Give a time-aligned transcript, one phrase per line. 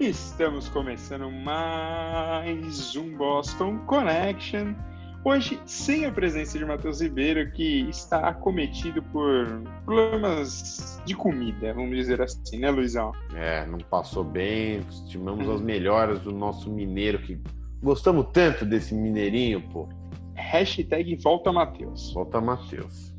[0.00, 4.74] Estamos começando mais um Boston Connection.
[5.22, 11.94] Hoje, sem a presença de Matheus Ribeiro, que está acometido por problemas de comida, vamos
[11.94, 13.12] dizer assim, né, Luizão?
[13.34, 17.38] É, não passou bem, estimamos as melhoras do nosso mineiro, que
[17.82, 19.86] gostamos tanto desse mineirinho, pô.
[20.34, 22.10] Hashtag volta Matheus.
[22.14, 23.09] Volta Matheus.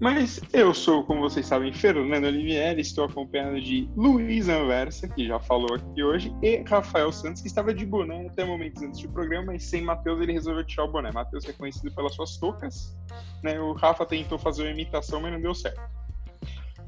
[0.00, 5.38] Mas eu sou, como vocês sabem, Fernando Olivieri, estou acompanhado de Luiz Anversa, que já
[5.38, 9.52] falou aqui hoje, e Rafael Santos, que estava de boné até momentos antes do programa,
[9.52, 11.12] mas sem Matheus ele resolveu tirar o boné.
[11.12, 12.96] Matheus é conhecido pelas suas toucas,
[13.42, 13.60] né?
[13.60, 15.82] O Rafa tentou fazer uma imitação, mas não deu certo.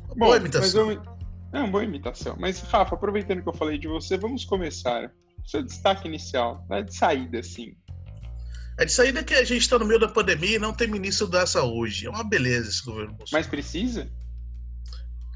[0.08, 0.90] Bom, boa imitação.
[0.90, 1.02] Eu...
[1.52, 2.34] É uma boa imitação.
[2.40, 5.12] Mas, Rafa, aproveitando que eu falei de você, vamos começar.
[5.44, 6.82] Seu destaque inicial, né?
[6.82, 7.76] de saída, assim.
[8.78, 11.26] É de saída que a gente está no meio da pandemia e não tem ministro
[11.26, 12.06] da saúde.
[12.06, 13.44] É uma beleza esse governo Bolsonaro.
[13.44, 14.10] Mas precisa?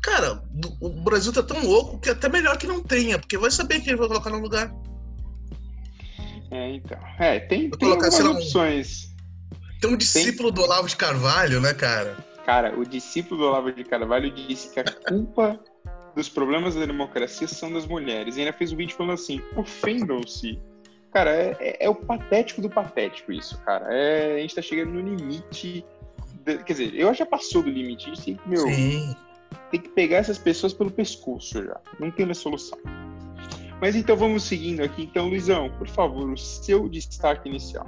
[0.03, 0.43] Cara,
[0.81, 3.81] o Brasil tá tão louco que é até melhor que não tenha, porque vai saber
[3.81, 4.73] quem ele vai colocar no lugar.
[6.51, 6.99] É, então.
[7.19, 9.15] É, tem, tem colocar, algumas opções.
[9.81, 10.63] Tem um discípulo tem...
[10.63, 12.17] do Olavo de Carvalho, né, cara?
[12.45, 15.59] Cara, o discípulo do Olavo de Carvalho disse que a culpa
[16.15, 18.37] dos problemas da democracia são das mulheres.
[18.37, 20.59] E ainda fez um vídeo falando assim: ofendam-se
[21.17, 23.87] Cara, é, é, é, o patético do patético isso, cara.
[23.89, 25.83] É, a gente tá chegando no limite.
[26.45, 28.11] De, quer dizer, eu já passou do limite.
[28.11, 29.17] A gente tem que, meu, Sim.
[29.71, 31.81] tem que pegar essas pessoas pelo pescoço já.
[31.99, 32.79] Não tem mais solução.
[33.81, 35.05] Mas então vamos seguindo aqui.
[35.05, 37.87] Então, Luizão, por favor, o seu destaque inicial.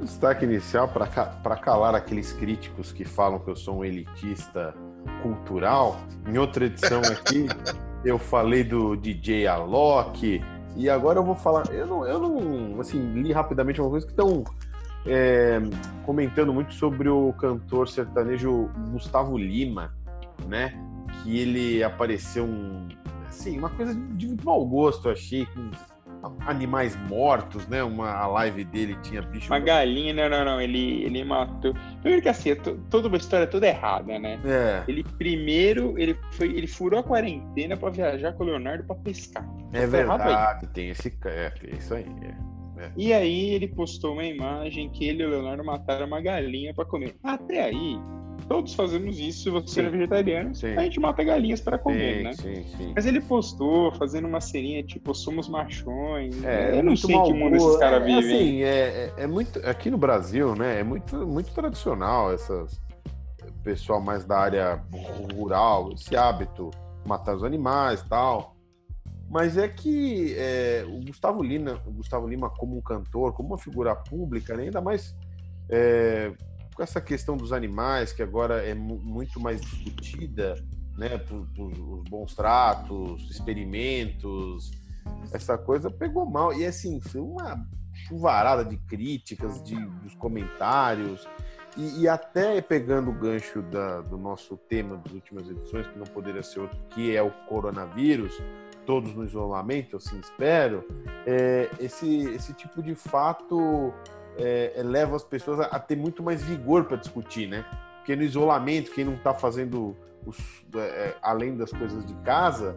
[0.00, 4.76] Destaque inicial para calar aqueles críticos que falam que eu sou um elitista
[5.24, 6.00] cultural.
[6.24, 7.46] Em outra edição aqui,
[8.06, 10.40] eu falei do DJ Alok,
[10.76, 11.70] e agora eu vou falar.
[11.72, 14.44] Eu não, eu não assim, li rapidamente uma coisa que estão
[15.06, 15.60] é,
[16.04, 19.94] comentando muito sobre o cantor sertanejo Gustavo Lima,
[20.46, 20.74] né?
[21.22, 22.88] Que ele apareceu um.
[23.28, 25.70] Assim, uma coisa de muito mau gosto, eu achei, com
[26.46, 27.82] animais mortos, né?
[27.82, 29.50] Uma, a live dele tinha bicho.
[29.50, 30.60] Uma galinha, não, não, não.
[30.60, 31.74] Ele, ele matou.
[32.00, 34.38] Primeiro que assim, é toda uma história toda errada, né?
[34.44, 34.82] É.
[34.86, 39.48] Ele primeiro, ele foi, ele furou a quarentena para viajar com o Leonardo para pescar.
[39.72, 41.16] É verdade, tem esse.
[41.24, 42.06] É, tem isso aí.
[42.22, 42.92] É, é.
[42.96, 46.84] E aí ele postou uma imagem que ele e o Leonardo mataram uma galinha para
[46.84, 47.14] comer.
[47.22, 47.98] Até aí,
[48.48, 49.86] todos fazemos isso se você sim.
[49.86, 50.54] é vegetariano.
[50.54, 50.76] Sim.
[50.76, 52.32] A gente mata galinhas para comer, sim, né?
[52.32, 52.92] Sim, sim.
[52.94, 56.42] Mas ele postou fazendo uma serinha tipo, somos machões.
[56.44, 58.18] É, eu não sei que mundo esses caras é, vivem.
[58.18, 59.58] Assim, é, é, muito.
[59.64, 60.80] Aqui no Brasil, né?
[60.80, 62.80] É muito, muito tradicional essas.
[63.62, 64.82] Pessoal mais da área
[65.34, 66.70] rural, esse hábito,
[67.04, 68.56] matar os animais tal.
[69.30, 73.58] Mas é que é, o Gustavo Lima, o Gustavo Lima como um cantor, como uma
[73.58, 75.14] figura pública, né, ainda mais
[75.68, 76.32] é,
[76.74, 80.56] com essa questão dos animais, que agora é muito mais discutida,
[80.98, 84.72] né, por, por, os bons tratos, experimentos,
[85.32, 86.52] essa coisa pegou mal.
[86.52, 87.64] E assim, foi uma
[88.08, 91.24] chuvarada de críticas, de, dos comentários,
[91.76, 96.06] e, e até pegando o gancho da, do nosso tema das últimas edições, que não
[96.06, 98.36] poderia ser outro, que é o coronavírus,
[98.86, 100.84] todos no isolamento, assim espero,
[101.26, 103.92] é, esse, esse tipo de fato
[104.36, 107.64] é, é, leva as pessoas a, a, ter muito mais vigor para discutir, né?
[107.98, 109.96] Porque no isolamento, quem não está fazendo
[110.26, 110.38] os,
[110.74, 112.76] é, é, além das coisas de casa,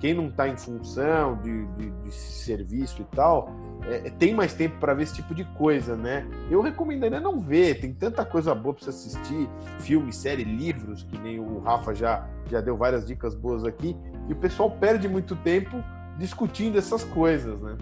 [0.00, 3.48] quem não está em função de, de, de, serviço e tal,
[3.88, 6.26] é, tem mais tempo para ver esse tipo de coisa, né?
[6.50, 9.48] Eu recomendaria não ver, tem tanta coisa boa para você assistir,
[9.78, 13.96] filme, série, livros, que nem o Rafa já, já deu várias dicas boas aqui,
[14.28, 15.82] e o pessoal perde muito tempo
[16.18, 17.76] discutindo essas coisas, né?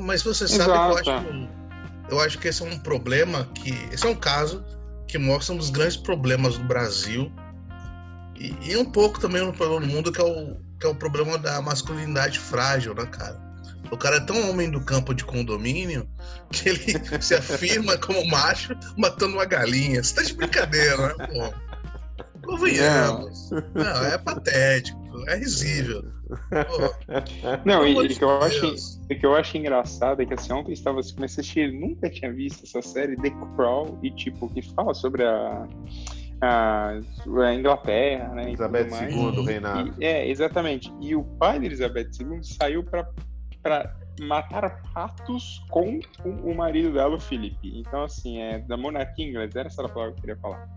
[0.00, 1.02] Mas você sabe Exato.
[1.02, 1.62] que eu acho que
[2.08, 3.70] eu acho que esse é um problema que.
[3.92, 4.64] Esse é um caso
[5.06, 7.30] que mostra um dos grandes problemas do Brasil
[8.34, 10.94] e, e um pouco também no problema do mundo, que é, o, que é o
[10.94, 13.40] problema da masculinidade frágil, né, cara?
[13.90, 16.08] O cara é tão homem do campo de condomínio
[16.50, 20.02] que ele se afirma como macho matando uma galinha.
[20.02, 21.71] Você tá de brincadeira, né, pô?
[22.44, 23.50] Convenhamos.
[23.50, 26.04] Não, é patético, é risível.
[27.64, 28.74] Não, e, o que eu acho,
[29.04, 32.64] o que eu acho engraçado é que assim, ontem estava assim, assistir, nunca tinha visto
[32.64, 35.66] essa série The Crawl e tipo, que fala sobre a,
[36.40, 36.98] a,
[37.44, 38.48] a Inglaterra, né?
[38.48, 39.94] Elizabeth II do reinado.
[40.00, 40.92] E, é, exatamente.
[41.00, 43.06] E o pai de Elizabeth II saiu para
[44.20, 47.78] matar ratos com o, o marido dela, o Felipe.
[47.78, 50.68] Então, assim, é da monarquia inglesa, era essa a palavra que eu queria falar.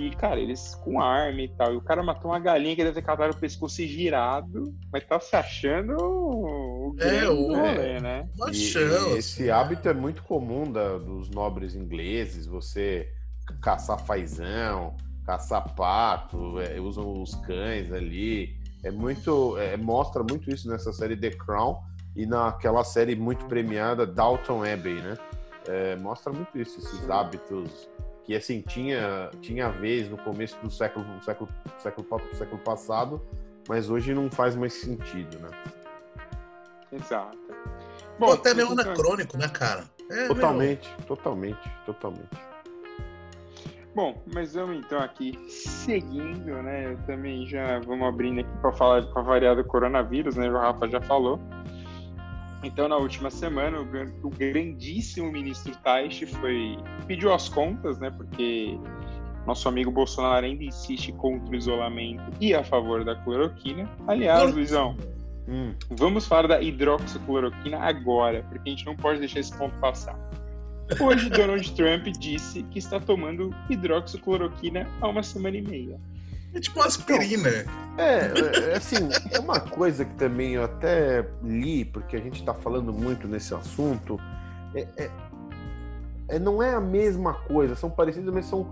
[0.00, 1.74] E, cara, eles com arma e tal.
[1.74, 5.20] E o cara matou uma galinha que deve ter catado o pescoço girado, mas tá
[5.20, 8.28] se achando o é, o rolê, né?
[8.52, 13.12] E, e esse hábito é muito comum da, dos nobres ingleses, você
[13.60, 18.58] caçar fazão, caçar pato, é, usam os cães ali.
[18.82, 19.58] É muito.
[19.58, 21.78] É, mostra muito isso nessa série The Crown,
[22.16, 25.16] e naquela série muito premiada Dalton Abbey, né?
[25.68, 27.88] É, mostra muito isso, esses hábitos
[28.24, 33.20] que assim tinha tinha vez no começo do século século século, século passado,
[33.68, 35.50] mas hoje não faz mais sentido, né?
[36.92, 37.38] Exato.
[38.18, 39.84] Bom, até meio anacrônico, né, cara?
[40.10, 41.06] É totalmente, meio...
[41.06, 42.50] totalmente, totalmente.
[43.94, 46.92] Bom, mas vamos então aqui seguindo, né?
[46.92, 50.48] Eu também já vamos abrindo aqui para falar com a variada coronavírus, né?
[50.48, 51.40] O Rafa já falou.
[52.62, 56.76] Então, na última semana, o, o grandíssimo ministro Taishi foi
[57.06, 58.10] pediu as contas, né?
[58.10, 58.78] Porque
[59.46, 63.88] nosso amigo Bolsonaro ainda insiste contra o isolamento e a favor da cloroquina.
[64.06, 64.96] Aliás, Luizão,
[65.48, 65.74] hum.
[65.90, 70.18] vamos falar da hidroxicloroquina agora, porque a gente não pode deixar esse ponto passar.
[71.00, 76.00] Hoje, Donald Trump disse que está tomando hidroxicloroquina há uma semana e meia.
[76.52, 77.48] É tipo aspirina.
[77.96, 78.96] É, é, assim,
[79.30, 83.54] é uma coisa que também eu até li, porque a gente está falando muito nesse
[83.54, 84.18] assunto.
[84.74, 85.10] É, é,
[86.28, 88.66] é, não é a mesma coisa, são parecidas, mas são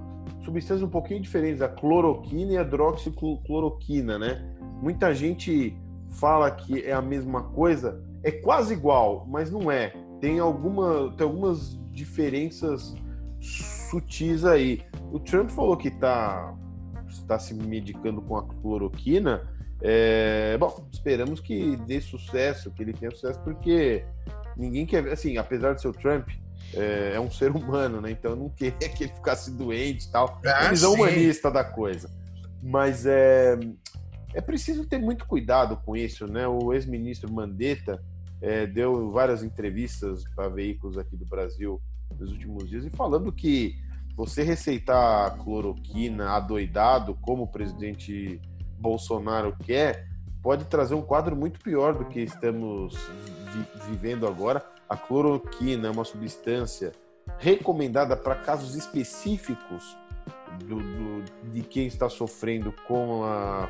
[0.44, 4.42] substâncias um pouquinho diferentes, a cloroquina e a hidroxicloroquina, né?
[4.80, 5.76] Muita gente
[6.10, 9.92] fala que é a mesma coisa, é quase igual, mas não é.
[10.20, 12.94] Tem, alguma, tem algumas diferenças
[13.40, 14.82] sutis aí.
[15.12, 16.54] O Trump falou que está
[17.28, 19.46] está se medicando com a cloroquina,
[19.80, 24.04] é, bom, esperamos que dê sucesso, que ele tenha sucesso, porque
[24.56, 26.28] ninguém quer, assim, apesar de ser o Trump,
[26.74, 28.10] é, é um ser humano, né?
[28.10, 30.40] Então não quer que ele ficasse doente e tal.
[30.44, 32.10] Ah, Eles é humanista da coisa.
[32.60, 33.58] Mas é,
[34.34, 36.46] é preciso ter muito cuidado com isso, né?
[36.48, 38.02] O ex-ministro Mandetta
[38.42, 41.80] é, deu várias entrevistas para veículos aqui do Brasil
[42.18, 43.76] nos últimos dias e falando que
[44.18, 48.40] você receitar cloroquina adoidado, como o presidente
[48.76, 50.08] Bolsonaro quer,
[50.42, 52.98] pode trazer um quadro muito pior do que estamos
[53.52, 54.66] vi vivendo agora.
[54.88, 56.90] A cloroquina é uma substância
[57.38, 59.96] recomendada para casos específicos
[60.64, 63.68] do, do, de quem está sofrendo com a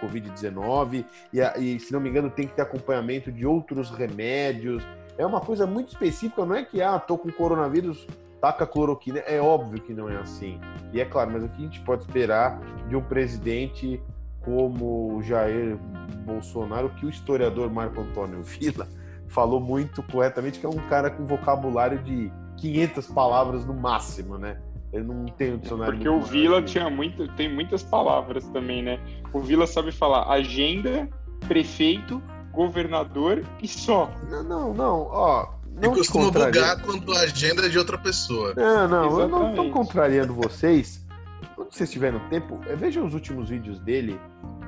[0.00, 4.82] Covid-19 e, e, se não me engano, tem que ter acompanhamento de outros remédios.
[5.18, 8.06] É uma coisa muito específica, não é que, ah, tô com coronavírus,
[8.40, 9.18] taca cloroquina.
[9.20, 10.60] É óbvio que não é assim.
[10.92, 14.02] E é claro, mas o que a gente pode esperar de um presidente
[14.40, 15.76] como o Jair
[16.24, 18.88] Bolsonaro, que o historiador Marco Antônio Villa
[19.28, 24.58] falou muito corretamente, que é um cara com vocabulário de 500 palavras no máximo, né?
[24.92, 25.94] Ele não tem um dicionário.
[25.94, 28.98] Porque o Vila tinha muito, tem muitas palavras também, né?
[29.32, 31.08] O Vila sabe falar agenda,
[31.46, 32.20] prefeito,
[32.50, 34.10] governador e só.
[34.28, 35.02] Não, não, não.
[35.10, 38.54] Ó, não e costuma bugar quando a agenda é de outra pessoa.
[38.54, 39.20] Não, não, Exatamente.
[39.20, 41.06] eu não estou contrariando vocês.
[41.54, 44.18] Quando vocês tiverem tempo, é, vejam os últimos vídeos dele,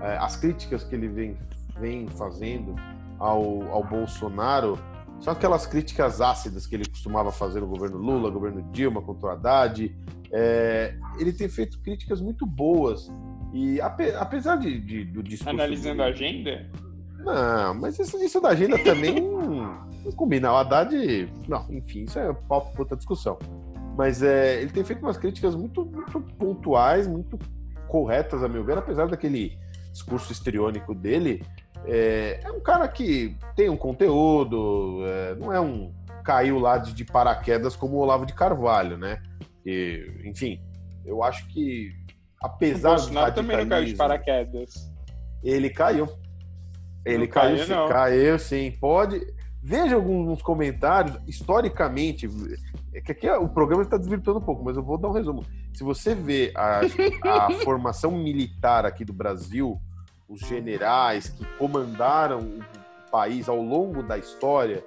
[0.00, 1.36] é, as críticas que ele vem,
[1.78, 2.74] vem fazendo
[3.18, 4.78] ao, ao Bolsonaro.
[5.20, 9.30] São aquelas críticas ácidas que ele costumava fazer no governo Lula, governo Dilma, contra o
[9.30, 9.94] Haddad.
[10.32, 13.10] É, ele tem feito críticas muito boas.
[13.52, 15.50] E apesar de, de do discurso.
[15.50, 16.70] Analisando a agenda?
[17.24, 20.52] Não, mas isso, isso da agenda também não combina.
[20.52, 23.38] O Haddad, não, enfim, isso é papo para outra discussão.
[23.96, 27.38] Mas é, ele tem feito umas críticas muito, muito pontuais, muito
[27.88, 29.58] corretas, a meu ver, apesar daquele
[29.92, 31.44] discurso histriônico dele.
[31.84, 35.92] É, é um cara que tem um conteúdo, é, não é um
[36.24, 39.20] caiu lá de, de, paraquedas como o Olavo de Carvalho, né?
[39.66, 40.60] E, enfim,
[41.04, 41.90] eu acho que
[42.40, 44.90] apesar o Bolsonaro também não caiu de paraquedas.
[45.42, 46.08] Ele caiu.
[47.04, 48.76] Ele não caiu, caiu, sim, caiu sim.
[48.80, 49.34] Pode.
[49.64, 52.28] Veja alguns comentários, historicamente,
[52.92, 55.44] é que aqui o programa está desvirtuando um pouco, mas eu vou dar um resumo.
[55.72, 56.80] Se você vê a,
[57.46, 59.80] a formação militar aqui do Brasil,
[60.28, 64.84] os generais que comandaram o país ao longo da história,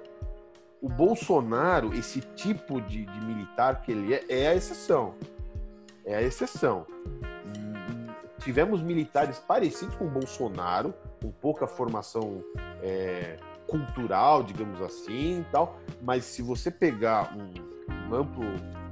[0.82, 5.14] o Bolsonaro, esse tipo de, de militar que ele é, é a exceção.
[6.04, 6.86] É a exceção.
[8.40, 10.94] Tivemos militares parecidos com o Bolsonaro,
[11.26, 12.44] com pouca formação
[12.82, 15.76] é, cultural, digamos assim, tal.
[16.00, 17.52] Mas se você pegar um,
[18.08, 18.44] um amplo,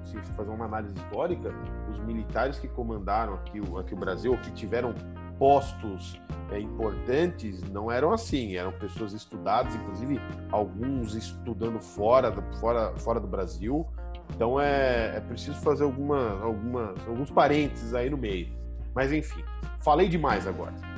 [0.05, 1.55] se fazer uma análise histórica,
[1.91, 4.95] os militares que comandaram aqui o, aqui o Brasil, ou que tiveram
[5.39, 8.57] postos é, importantes, não eram assim.
[8.57, 13.87] Eram pessoas estudadas, inclusive alguns estudando fora, fora, fora do Brasil.
[14.35, 18.49] Então é, é preciso fazer alguma, alguma, alguns parênteses aí no meio.
[18.93, 19.45] Mas enfim,
[19.81, 20.94] falei demais agora.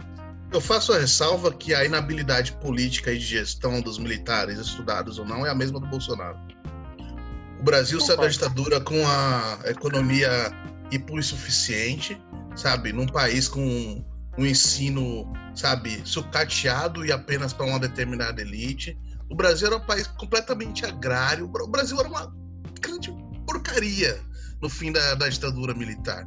[0.53, 5.25] Eu faço a ressalva que a inabilidade política e de gestão dos militares, estudados ou
[5.25, 6.39] não, é a mesma do Bolsonaro.
[7.61, 10.31] O Brasil saiu da ditadura com a economia
[10.93, 12.21] hipossuficiente,
[12.55, 12.93] sabe?
[12.93, 14.05] Num país com
[14.39, 18.97] um ensino, sabe, sucateado e apenas para uma determinada elite,
[19.29, 21.47] O Brasil era um país completamente agrário.
[21.47, 22.33] O Brasil era uma
[22.81, 23.13] grande
[23.47, 24.21] porcaria
[24.63, 26.27] no fim da, da ditadura militar.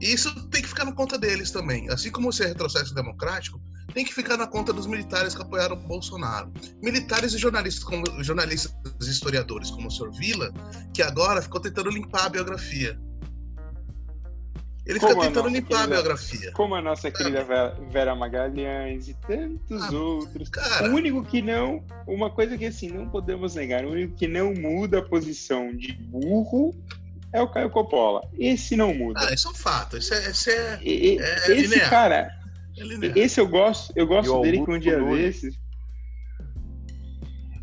[0.00, 1.88] E isso tem que ficar na conta deles também.
[1.90, 3.60] Assim como esse retrocesso democrático,
[3.92, 6.50] tem que ficar na conta dos militares que apoiaram o Bolsonaro.
[6.82, 10.10] Militares e jornalistas, como, jornalistas e historiadores, como o Sr.
[10.12, 10.52] Vila,
[10.94, 12.98] que agora ficou tentando limpar a biografia.
[14.86, 16.52] Ele como fica tentando limpar querida, a biografia.
[16.52, 17.44] Como a nossa querida
[17.90, 20.48] Vera Magalhães e tantos ah, outros.
[20.48, 24.26] Cara, o único que não, uma coisa que assim, não podemos negar, o único que
[24.26, 26.74] não muda a posição de burro
[27.32, 28.22] é o Caio Coppola.
[28.38, 29.20] Esse não muda.
[29.20, 29.96] Ah, esse é um fato.
[29.96, 31.90] Esse é, esse é, e, é esse linear.
[31.90, 32.40] cara,
[32.76, 35.58] é esse eu gosto, eu gosto dele com um dia desses.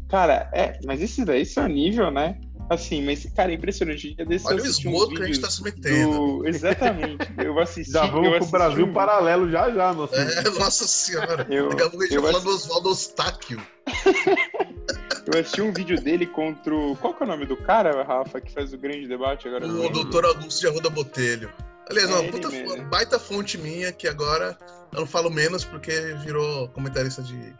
[0.09, 2.39] Cara, é, mas esse daí, esse é o nível, né?
[2.69, 4.13] Assim, mas, cara, é impressionante.
[4.13, 6.39] Dia desse Olha o esgoto um que a gente tá se metendo.
[6.39, 6.47] Do...
[6.47, 7.25] Exatamente.
[7.37, 7.91] Eu assisti.
[7.91, 8.93] já vamos pro Brasil um...
[8.93, 9.93] paralelo já, já.
[9.93, 11.47] Nossa, é, nossa senhora.
[11.49, 13.61] Eu, Daqui a pouco a gente eu falando do Oswaldo Ostáquio.
[15.33, 16.95] eu assisti um vídeo dele contra o.
[16.95, 19.67] Qual que é o nome do cara, Rafa, que faz o grande debate agora?
[19.67, 21.51] O doutor Augusto de Arruda Botelho.
[21.89, 22.49] Aliás, é uma puta,
[22.89, 24.57] baita fonte minha que agora
[24.91, 25.91] eu não falo menos porque
[26.23, 27.53] virou comentarista de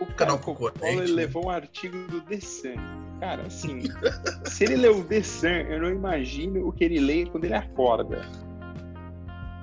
[0.00, 1.02] o canal concorrente.
[1.02, 2.76] Ele levou um artigo do The Sun.
[3.20, 3.82] Cara, assim,
[4.46, 7.54] se ele leu o The Sun, eu não imagino o que ele lê quando ele
[7.54, 8.26] acorda.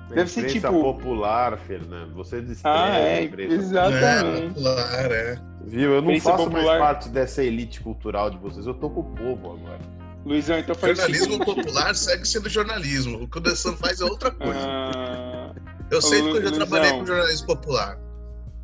[0.08, 0.70] Deve ser tipo.
[0.70, 2.14] popular, Fernando.
[2.14, 4.44] Você descreve ah, é, Exatamente.
[4.44, 5.47] É, popular, é.
[5.68, 5.94] Viu?
[5.94, 6.64] Eu não faço popular...
[6.64, 8.66] mais parte dessa elite cultural de vocês.
[8.66, 9.80] Eu tô com o povo agora.
[10.24, 13.22] Luizão, então faz Jornalismo popular segue sendo jornalismo.
[13.22, 14.58] O que o The Sun faz é outra coisa.
[14.60, 15.52] Ah...
[15.90, 17.98] Eu sei porque eu já trabalhei com jornalismo popular.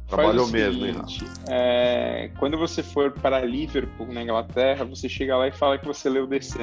[0.08, 1.00] Trabalhou mesmo, hein,
[1.48, 6.10] é, Quando você for para Liverpool, na Inglaterra, você chega lá e fala que você
[6.10, 6.58] leu DC.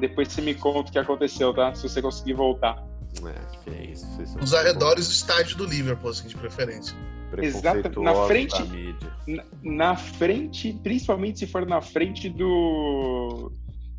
[0.00, 1.74] Depois você me conta o que aconteceu, tá?
[1.74, 2.82] Se você conseguir voltar.
[3.24, 4.06] É, que é isso.
[4.40, 6.96] Os arredores do estádio do Liverpool, assim, de preferência.
[7.38, 8.54] Exato, na frente.
[9.26, 13.52] Na, na, frente, principalmente se for na frente do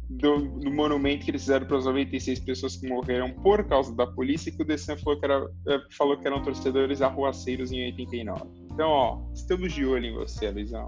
[0.10, 4.08] do, do, monumento que eles fizeram para as 96 pessoas que morreram por causa da
[4.08, 8.42] polícia, que o Dessan falou que, era, é, falou que eram torcedores arruaceiros em 89.
[8.72, 10.86] Então, ó, estamos de olho em você, Luizão.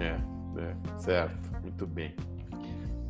[0.00, 0.18] É,
[0.60, 2.14] é, certo, muito bem.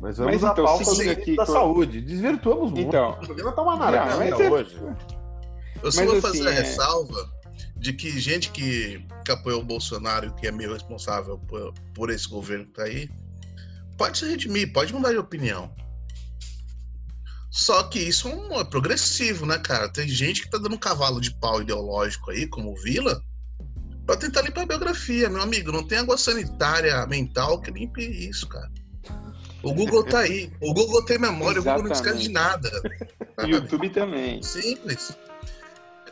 [0.01, 1.51] Mas vamos mas, à então, pauta aqui da com...
[1.51, 2.01] saúde.
[2.01, 2.87] Desvirtuamos muito.
[2.87, 4.51] Então, o programa tá uma naranja é...
[4.51, 4.77] hoje.
[5.81, 6.59] Eu só mas, vou fazer assim, a é...
[6.61, 7.36] ressalva
[7.79, 12.27] de que gente que, que apoiou o Bolsonaro, que é meio responsável por, por esse
[12.27, 13.09] governo que tá aí,
[13.97, 15.73] pode se redimir, pode mudar de opinião.
[17.51, 19.89] Só que isso é, é progressivo, né, cara?
[19.89, 23.21] Tem gente que tá dando um cavalo de pau ideológico aí, como o Vila,
[24.05, 25.71] pra tentar limpar a biografia, meu amigo.
[25.71, 28.71] Não tem água sanitária mental que limpe isso, cara.
[29.63, 30.51] O Google tá aí.
[30.61, 31.59] O Google tem memória, Exatamente.
[31.59, 32.69] o Google não esquece de nada.
[33.39, 34.41] O YouTube também.
[34.41, 35.15] Simples.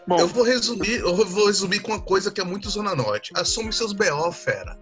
[0.08, 3.32] Bom, eu vou resumir, eu vou resumir com uma coisa que é muito Zona Norte.
[3.36, 4.78] Assume seus BO, fera.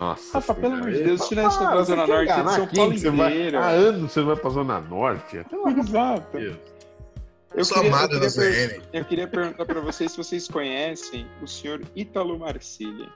[0.00, 0.34] Nossa.
[0.34, 3.58] Rafa, pelo amor de Deus, tira isso da Zona Norte de São Paulo inteiro.
[3.58, 5.36] Há anos você vai pra Zona Norte.
[5.36, 6.38] Exato.
[7.54, 11.46] Eu sou queria, amado eu, queria eu queria perguntar para vocês se vocês conhecem o
[11.46, 13.08] senhor Ítalo Marcília.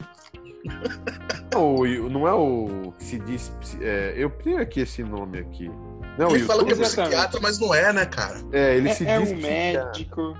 [1.52, 3.50] Não, não é o que se diz.
[3.80, 5.68] É, eu tenho aqui esse nome aqui.
[6.16, 8.40] Não, ele fala que é psiquiatra, mas não é, né, cara?
[8.52, 9.30] É, ele é, se é diz.
[9.30, 10.36] É um médico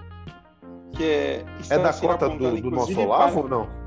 [0.92, 1.44] que é.
[1.70, 3.78] É da cota do, do nosso Olavo ou não?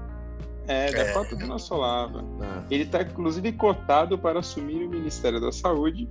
[0.68, 1.14] É, da é.
[1.14, 2.24] cota do nosso Lava.
[2.42, 2.74] É.
[2.74, 6.08] Ele está, inclusive, cotado para assumir o Ministério da Saúde.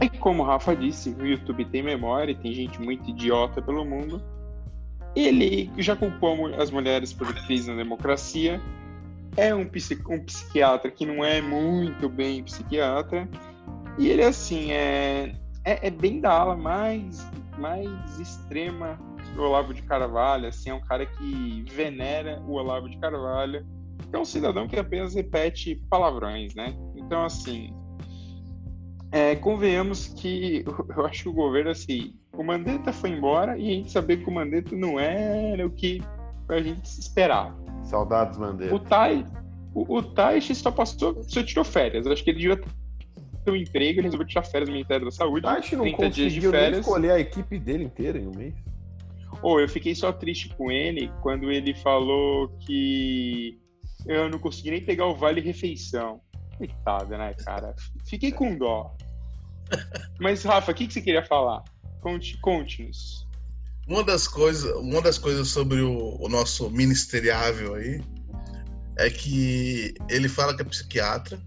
[0.00, 3.84] E como o Rafa disse, o YouTube tem memória e tem gente muito idiota pelo
[3.84, 4.20] mundo.
[5.14, 8.60] Ele já culpou as mulheres por crise na democracia.
[9.36, 13.28] É um, um psiquiatra que não é muito bem psiquiatra.
[13.96, 17.24] E ele, assim, é, é, é bem da ala mais,
[17.56, 18.98] mais extrema
[19.36, 23.66] o Olavo de Carvalho, assim, é um cara que venera o Olavo de Carvalho,
[24.08, 26.74] que é um cidadão que apenas repete palavrões, né?
[26.96, 27.72] Então, assim,
[29.10, 30.64] é, convenhamos que
[30.96, 34.28] eu acho que o governo, assim, o Mandetta foi embora e a gente sabia que
[34.28, 36.02] o Mandetta não era o que
[36.48, 37.54] a gente esperava.
[37.84, 38.74] Saudades, Mandetta.
[38.74, 39.24] O Tai,
[39.74, 42.06] o, o Taish só passou, só tirou férias.
[42.06, 45.42] Acho que ele devia ter um emprego, ele resolveu tirar férias no Ministério da Saúde.
[45.42, 48.54] Taish não conseguiu nem escolher a equipe dele inteira em um mês.
[49.42, 53.58] Ou oh, eu fiquei só triste com ele quando ele falou que
[54.06, 56.20] eu não consegui nem pegar o vale refeição.
[56.56, 57.74] Coitado, né, cara?
[58.06, 58.96] Fiquei com dó.
[60.20, 61.64] Mas, Rafa, o que, que você queria falar?
[62.00, 62.40] Conte-nos.
[62.40, 63.24] Conte
[63.86, 68.02] uma das coisas, uma das coisas sobre o, o, nosso ministeriável aí
[68.96, 71.38] é que ele fala que é psiquiatra,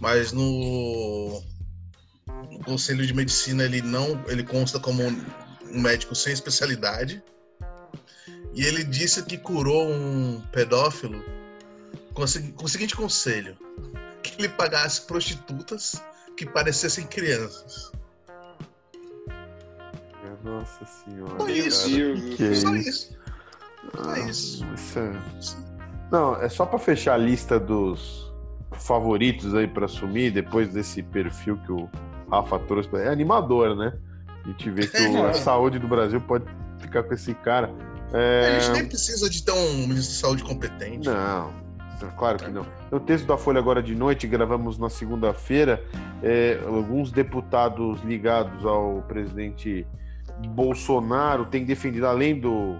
[0.00, 1.42] mas no,
[2.50, 5.02] no conselho de medicina ele não, ele consta como
[5.72, 7.22] um médico sem especialidade.
[8.54, 11.22] E ele disse que curou um pedófilo
[12.14, 12.24] com,
[12.56, 13.56] com o seguinte conselho:
[14.22, 16.02] que ele pagasse prostitutas
[16.36, 17.90] que parecessem crianças.
[20.44, 21.34] Nossa senhora.
[21.38, 21.88] Só isso.
[22.36, 22.88] Que é só isso?
[22.88, 23.18] isso.
[23.94, 24.66] Só Ah, isso.
[24.74, 25.58] isso é-
[26.10, 28.32] Não, é só pra fechar a lista dos
[28.72, 31.88] favoritos aí pra assumir, depois desse perfil que o
[32.30, 32.88] Rafa trouxe.
[32.96, 33.92] É animador, né?
[34.48, 36.46] A gente vê que o- a saúde do Brasil pode
[36.78, 37.70] ficar com esse cara.
[38.14, 41.06] É, A gente nem precisa de ter um ministro de saúde competente.
[41.06, 41.52] Não,
[42.16, 42.64] claro que não.
[42.90, 45.84] No texto da Folha agora de noite, gravamos na segunda-feira,
[46.22, 49.86] é, alguns deputados ligados ao presidente
[50.54, 52.76] Bolsonaro têm defendido, além do,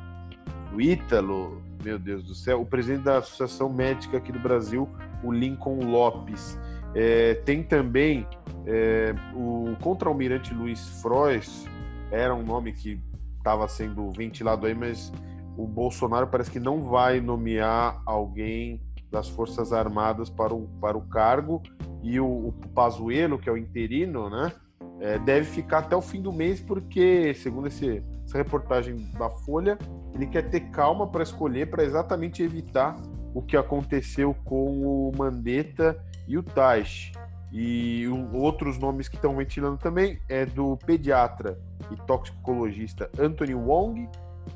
[0.73, 4.89] do Ítalo, meu Deus do céu, o presidente da Associação Médica aqui do Brasil,
[5.23, 6.59] o Lincoln Lopes.
[7.01, 8.27] É, tem também
[8.67, 11.65] é, o contra-almirante Luiz Frois,
[12.11, 13.01] era um nome que
[13.37, 15.13] estava sendo ventilado aí, mas
[15.57, 21.03] o Bolsonaro parece que não vai nomear alguém das Forças Armadas para o, para o
[21.03, 21.63] cargo.
[22.03, 24.51] E o, o Pazuello, que é o interino, né,
[24.99, 29.79] é, deve ficar até o fim do mês porque, segundo esse, essa reportagem da Folha,
[30.17, 32.97] ele quer ter calma para escolher para exatamente evitar
[33.33, 35.97] o que aconteceu com o Mandetta
[36.29, 37.11] e o Taish.
[37.51, 41.59] E outros nomes que estão ventilando também é do pediatra
[41.91, 44.07] e toxicologista Anthony Wong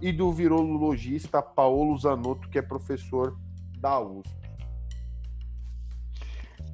[0.01, 3.37] e do virologista Paulo Zanotto, que é professor
[3.79, 4.43] da USP.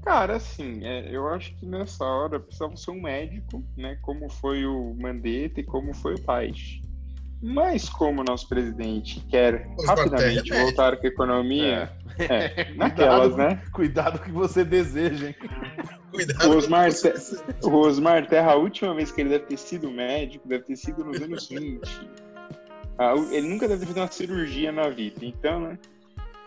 [0.02, 3.96] Cara, assim, é, eu acho que nessa hora precisava ser um médico, né?
[4.02, 6.80] Como foi o Mandetta e como foi o Paes.
[7.40, 13.36] Mas como o nosso presidente quer Os rapidamente é voltar com a economia, é, naquelas,
[13.36, 13.62] né?
[13.72, 15.36] Cuidado que você deseja, hein?
[16.12, 16.50] Cuidado.
[16.50, 19.88] O Osmar, com Te- o Osmar Terra, a última vez que ele deve ter sido
[19.90, 21.80] médico, deve ter sido nos anos 20.
[22.98, 25.24] Ah, o- Ele nunca deve ter feito uma cirurgia na vida.
[25.24, 25.78] Então, né?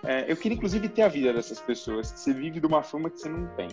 [0.04, 2.12] é, eu queria, inclusive, ter a vida dessas pessoas.
[2.12, 3.70] Que você vive de uma fama que você não tem.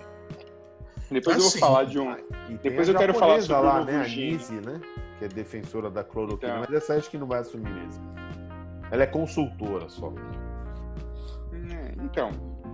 [1.10, 1.58] Depois Ah, eu vou sim.
[1.58, 2.16] falar de um.
[2.62, 4.00] Depois eu quero falar sobre o lá, novo né?
[4.04, 4.08] A.
[4.08, 4.80] Nise, né?
[5.18, 6.64] Que é defensora da cloroquina, Então.
[6.68, 8.04] mas essa acho que não vai assumir mesmo.
[8.90, 10.12] Ela é consultora só.
[11.52, 12.30] É, então.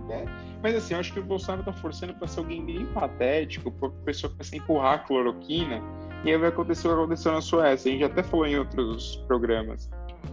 [0.09, 0.25] é.
[0.61, 3.89] Mas assim, eu acho que o Bolsonaro tá forçando pra ser alguém bem patético, pra
[4.05, 5.81] pessoa começar a empurrar a cloroquina,
[6.23, 7.89] e aí vai acontecer o que aconteceu na Suécia.
[7.89, 9.89] A gente até falou em outros programas.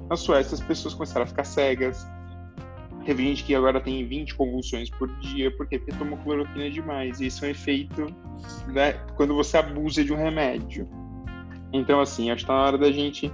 [0.08, 2.06] Na Suécia, as pessoas começaram a ficar cegas.
[3.04, 5.50] Teve gente que agora tem 20 convulsões por dia?
[5.50, 7.20] Porque tomou cloroquina demais.
[7.20, 8.06] E isso é um efeito
[8.68, 10.88] né, quando você abusa de um remédio.
[11.72, 13.32] Então, assim, acho que tá na hora da gente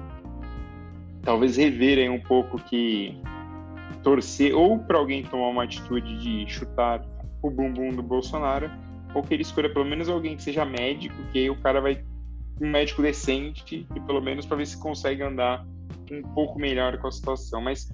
[1.22, 3.20] talvez rever aí um pouco que
[4.02, 7.04] torcer ou para alguém tomar uma atitude de chutar
[7.42, 8.70] o bumbum do Bolsonaro,
[9.14, 12.02] ou que ele escolha pelo menos alguém que seja médico, que aí o cara vai
[12.60, 15.64] um médico decente e pelo menos para ver se consegue andar
[16.10, 17.60] um pouco melhor com a situação.
[17.60, 17.88] Mas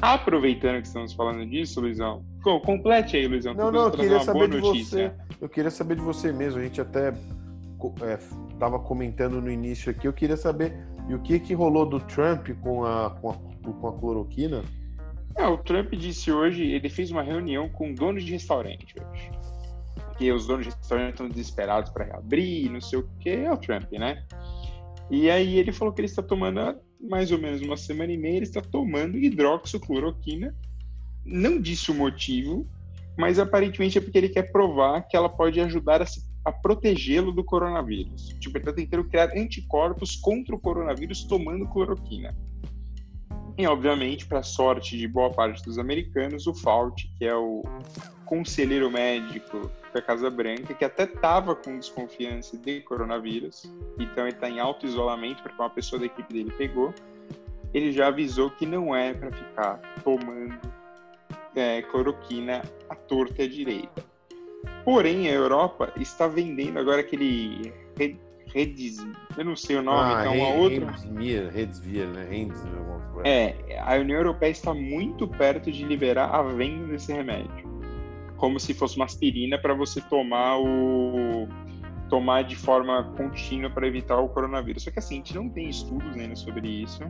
[0.00, 3.54] aproveitando que estamos falando disso, Luizão, co- complete aí, Luizão.
[3.54, 5.14] Não, não, eu queria saber de notícia.
[5.28, 5.34] você.
[5.44, 6.60] Eu queria saber de você mesmo.
[6.60, 7.12] A gente até
[8.52, 10.06] estava comentando no início aqui.
[10.06, 10.72] Eu queria saber
[11.08, 13.34] e o que que rolou do Trump com a, com a,
[13.72, 14.62] com a cloroquina.
[15.36, 19.30] É, o Trump disse hoje, ele fez uma reunião com donos de restaurante hoje.
[19.94, 23.56] Porque os donos de restaurante estão desesperados para reabrir, não sei o que, é o
[23.56, 24.24] Trump, né?
[25.10, 26.58] E aí ele falou que ele está tomando
[27.00, 30.54] mais ou menos uma semana e meia, ele está tomando hidroxicloroquina.
[31.24, 32.66] Não disse o motivo,
[33.16, 36.06] mas aparentemente é porque ele quer provar que ela pode ajudar a,
[36.44, 38.28] a protegê-lo do coronavírus.
[38.40, 42.34] Tipo, ele está tentando criar anticorpos contra o coronavírus tomando cloroquina.
[43.56, 47.62] E, obviamente, para sorte de boa parte dos americanos, o Fauci, que é o
[48.28, 54.50] conselheiro médico da Casa Branca, que até estava com desconfiança de coronavírus, então ele está
[54.50, 56.92] em alto isolamento, porque uma pessoa da equipe dele pegou,
[57.72, 60.58] ele já avisou que não é para ficar tomando
[61.56, 64.04] é, cloroquina à torta e à direita.
[64.84, 68.16] Porém, a Europa está vendendo agora aquele Red-
[68.54, 70.90] Redis, eu não sei o nome, ah, que é uma Hen- outra...
[70.92, 72.26] Hensmir, Redsvir, né?
[73.12, 73.28] Coisa.
[73.28, 77.67] É, a União Europeia está muito perto de liberar a venda desse remédio.
[78.38, 81.46] Como se fosse uma aspirina para você tomar o
[82.08, 84.82] tomar de forma contínua para evitar o coronavírus.
[84.82, 87.02] Só que assim, a gente não tem estudos ainda sobre isso.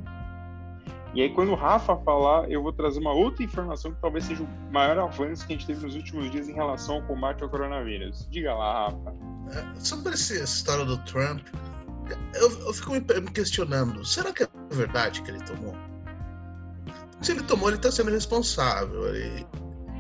[1.14, 4.43] E aí quando o Rafa falar, eu vou trazer uma outra informação que talvez seja
[4.43, 7.49] o maior avanço que a gente teve nos últimos dias em relação ao combate ao
[7.49, 8.27] coronavírus.
[8.29, 9.14] Diga lá, Rafa.
[9.53, 11.47] É, Sobre essa história do Trump,
[12.35, 15.75] eu, eu fico me, me questionando: será que é verdade que ele tomou?
[17.21, 19.14] Se ele tomou, ele está sendo responsável.
[19.14, 19.47] Ele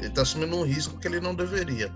[0.06, 1.92] está assumindo um risco que ele não deveria.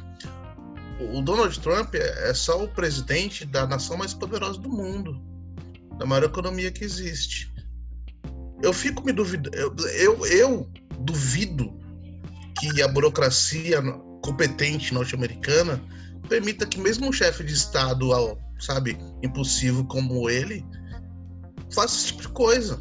[1.01, 5.21] O, Donald Trump é, é só o presidente da nação mais poderosa do mundo,
[5.99, 7.53] da maior economia que existe.
[8.63, 9.57] Eu fico me duvidando.
[9.57, 11.77] Eu, eu, eu duvido
[12.61, 13.83] que a burocracia
[14.23, 15.83] competente norte-americana
[16.29, 18.11] permita que mesmo um chefe de Estado,
[18.61, 20.65] sabe, impulsivo como ele,
[21.73, 22.81] faça esse tipo de coisa.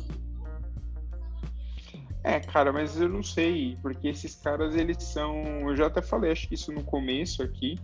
[2.23, 5.43] É, cara, mas eu não sei, porque esses caras, eles são.
[5.67, 7.75] Eu já até falei, acho que isso no começo aqui,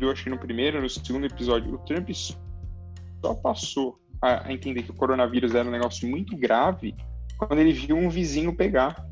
[0.00, 4.90] eu acho que no primeiro, no segundo episódio, o Trump só passou a entender que
[4.90, 6.94] o coronavírus era um negócio muito grave
[7.36, 9.06] quando ele viu um vizinho pegar.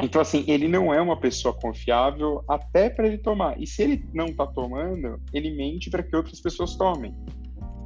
[0.00, 3.60] Então, assim, ele não é uma pessoa confiável até para ele tomar.
[3.60, 7.14] E se ele não tá tomando, ele mente para que outras pessoas tomem.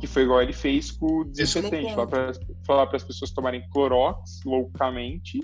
[0.01, 1.95] Que foi igual ele fez com o desinfetante.
[2.67, 5.41] Falar para as pessoas tomarem Clorox loucamente.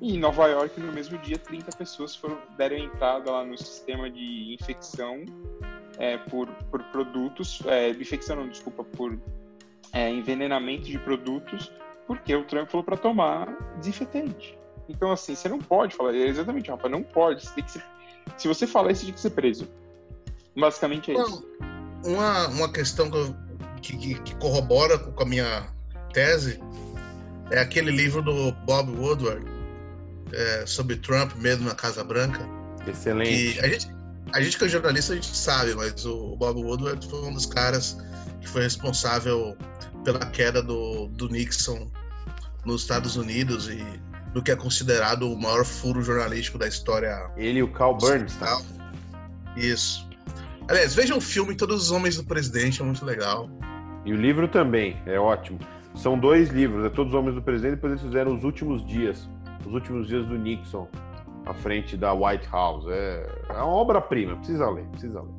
[0.00, 4.08] E em Nova York, no mesmo dia, 30 pessoas foram, deram entrada lá no sistema
[4.08, 5.24] de infecção
[5.98, 7.60] é, por, por produtos.
[7.66, 9.18] É, infecção, não, desculpa, por
[9.92, 11.72] é, envenenamento de produtos,
[12.06, 13.46] porque o Trump falou para tomar
[13.78, 14.56] desinfetante.
[14.88, 16.14] Então, assim, você não pode falar.
[16.14, 17.44] Exatamente, Rafa, não pode.
[17.44, 17.84] Você tem que ser,
[18.36, 19.68] se você falar isso, tem que ser preso.
[20.56, 21.46] Basicamente é isso.
[22.04, 23.10] Uma, uma questão
[23.80, 25.66] que, que, que corrobora com a minha
[26.12, 26.60] tese
[27.50, 29.44] é aquele livro do Bob Woodward
[30.32, 32.40] é, sobre Trump, Medo na Casa Branca.
[32.86, 33.60] Excelente.
[33.60, 33.88] a, gente,
[34.32, 37.46] a gente que é jornalista, a gente sabe, mas o Bob Woodward foi um dos
[37.46, 37.98] caras
[38.40, 39.56] que foi responsável
[40.04, 41.90] pela queda do, do Nixon
[42.64, 43.84] nos Estados Unidos e
[44.32, 47.30] do que é considerado o maior furo jornalístico da história.
[47.36, 48.64] Ele e o Carl Bernstein.
[49.56, 50.07] Isso.
[50.68, 53.48] Aliás, vejam o filme Todos os Homens do Presidente, é muito legal.
[54.04, 55.58] E o livro também, é ótimo.
[55.94, 59.28] São dois livros, é Todos os Homens do Presidente, depois eles fizeram Os Últimos Dias,
[59.66, 60.88] Os Últimos Dias do Nixon,
[61.46, 62.84] à frente da White House.
[62.88, 65.34] É, é uma obra-prima, precisa ler, precisa ler.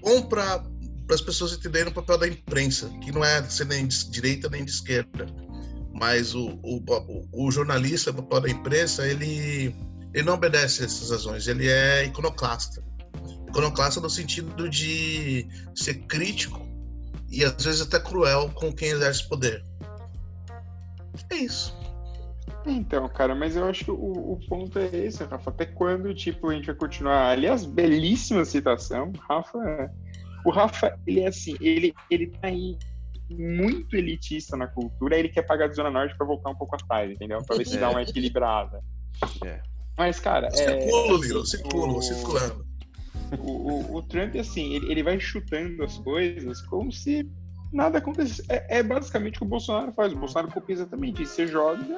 [0.00, 0.62] Bom para
[1.10, 4.64] as pessoas entenderem o papel da imprensa, que não é ser nem de direita nem
[4.64, 5.26] de esquerda
[5.92, 6.82] mas o, o,
[7.32, 9.74] o, jornalista, o papel da imprensa, ele,
[10.12, 12.82] ele não obedece a essas razões, ele é iconoclasta.
[13.52, 16.66] Iconoclasta no sentido de ser crítico
[17.30, 19.62] e às vezes até cruel com quem exerce poder.
[21.30, 21.76] É isso.
[22.66, 25.50] Então, cara, mas eu acho que o, o, ponto é esse, Rafa.
[25.50, 27.30] Até quando, tipo, a gente vai continuar?
[27.30, 29.12] Aliás, belíssima citação.
[29.28, 29.90] Rafa,
[30.44, 32.78] o Rafa, ele é assim, ele, ele tá aí
[33.30, 37.10] muito elitista na cultura, ele quer pagar de Zona Norte para voltar um pouco atrás,
[37.10, 37.38] entendeu?
[37.44, 38.80] Para ver se dá uma equilibrada.
[39.44, 39.60] É.
[39.96, 40.50] Mas, cara.
[40.50, 42.71] Circulo, é, Lilo, circulo, circulando.
[43.38, 47.28] O, o, o, Trump, assim, ele, ele vai chutando as coisas como se
[47.72, 48.42] nada acontecesse.
[48.48, 50.12] É, é basicamente o que o Bolsonaro faz.
[50.12, 51.34] O Bolsonaro copia exatamente isso.
[51.34, 51.96] Você joga,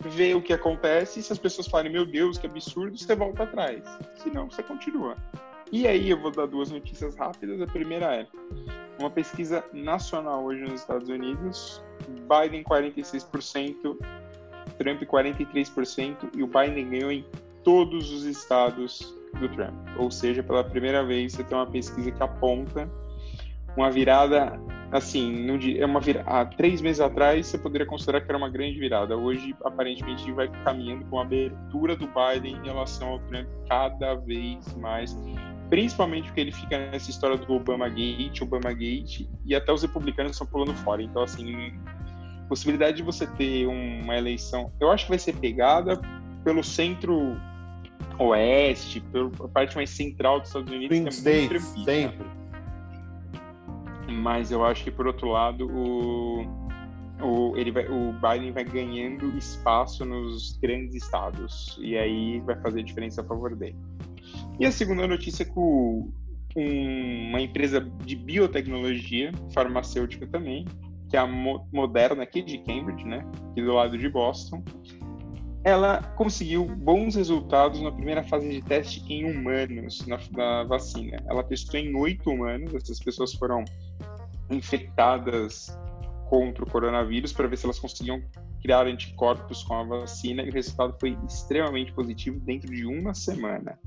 [0.00, 3.44] vê o que acontece, e se as pessoas falarem, meu Deus, que absurdo, você volta
[3.44, 3.82] atrás.
[4.16, 5.16] Se não, você continua.
[5.70, 7.60] E aí eu vou dar duas notícias rápidas.
[7.60, 8.26] A primeira é
[8.98, 13.96] uma pesquisa nacional hoje nos Estados Unidos, Biden 46%,
[14.78, 17.24] Trump 43% e o Biden ganhou em
[17.62, 19.74] todos os estados do Trump.
[19.96, 22.88] Ou seja, pela primeira vez você tem uma pesquisa que aponta
[23.76, 24.58] uma virada,
[24.90, 25.46] assim,
[25.78, 29.16] é uma virada, há três meses atrás você poderia considerar que era uma grande virada.
[29.16, 34.74] Hoje, aparentemente, vai caminhando com a abertura do Biden em relação ao Trump cada vez
[34.76, 35.16] mais
[35.68, 40.32] principalmente porque ele fica nessa história do Obama Gate, Obama Gate, e até os republicanos
[40.32, 41.02] estão pulando fora.
[41.02, 41.72] Então, assim,
[42.48, 46.00] possibilidade de você ter uma eleição, eu acho que vai ser pegada
[46.42, 47.38] pelo centro
[48.18, 52.26] oeste, pela parte mais central dos Estados Unidos, que é States, sempre.
[54.10, 56.42] Mas eu acho que por outro lado o,
[57.22, 62.82] o, ele vai, o Biden vai ganhando espaço nos grandes estados e aí vai fazer
[62.82, 63.76] diferença a favor dele.
[64.58, 66.10] E a segunda notícia é que um,
[66.56, 70.64] uma empresa de biotecnologia, farmacêutica também,
[71.08, 74.62] que é a Moderna aqui de Cambridge, né, aqui do lado de Boston,
[75.64, 81.22] ela conseguiu bons resultados na primeira fase de teste em humanos na, na vacina.
[81.26, 83.64] Ela testou em oito humanos, essas pessoas foram
[84.50, 85.76] infectadas
[86.28, 88.22] contra o coronavírus para ver se elas conseguiam
[88.62, 93.78] criar anticorpos com a vacina e o resultado foi extremamente positivo dentro de uma semana.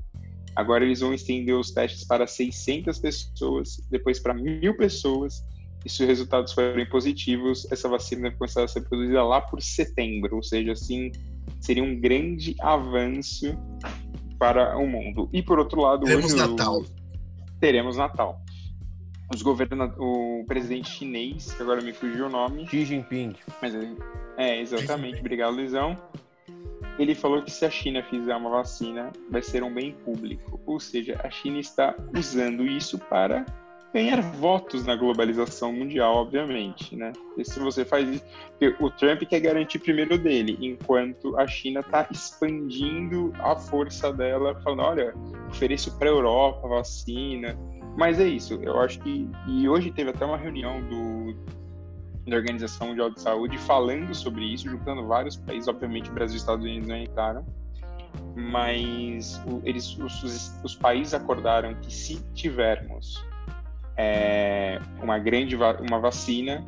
[0.54, 5.42] Agora eles vão estender os testes para 600 pessoas, depois para mil pessoas.
[5.84, 9.60] E se os resultados forem positivos, essa vacina deve começar a ser produzida lá por
[9.60, 10.36] setembro.
[10.36, 11.10] Ou seja, assim,
[11.60, 13.56] seria um grande avanço
[14.38, 15.28] para o mundo.
[15.32, 16.80] E por outro lado, teremos hoje, Natal.
[16.80, 16.86] O...
[17.60, 18.40] Teremos Natal.
[19.32, 22.66] Os governadores, o presidente chinês, que agora me fugiu o nome.
[22.66, 23.34] Xi Jinping.
[23.62, 23.74] Mas,
[24.36, 25.20] é, exatamente.
[25.20, 25.96] Obrigado, Luizão
[26.98, 30.60] ele falou que se a China fizer uma vacina, vai ser um bem público.
[30.66, 33.44] Ou seja, a China está usando isso para
[33.92, 37.12] ganhar votos na globalização mundial, obviamente, né?
[37.36, 38.24] E se você faz isso,
[38.80, 44.82] o Trump quer garantir primeiro dele, enquanto a China está expandindo a força dela, falando,
[44.82, 45.14] olha,
[45.48, 47.56] ofereço para a Europa vacina.
[47.96, 51.36] Mas é isso, eu acho que e hoje teve até uma reunião do
[52.26, 56.42] da Organização Mundial de Saúde falando sobre isso, juntando vários países, obviamente Brasil e os
[56.42, 57.44] Estados Unidos não entraram,
[58.36, 63.24] mas eles, os, os países acordaram que se tivermos
[64.02, 66.64] é, uma grande uma vacina,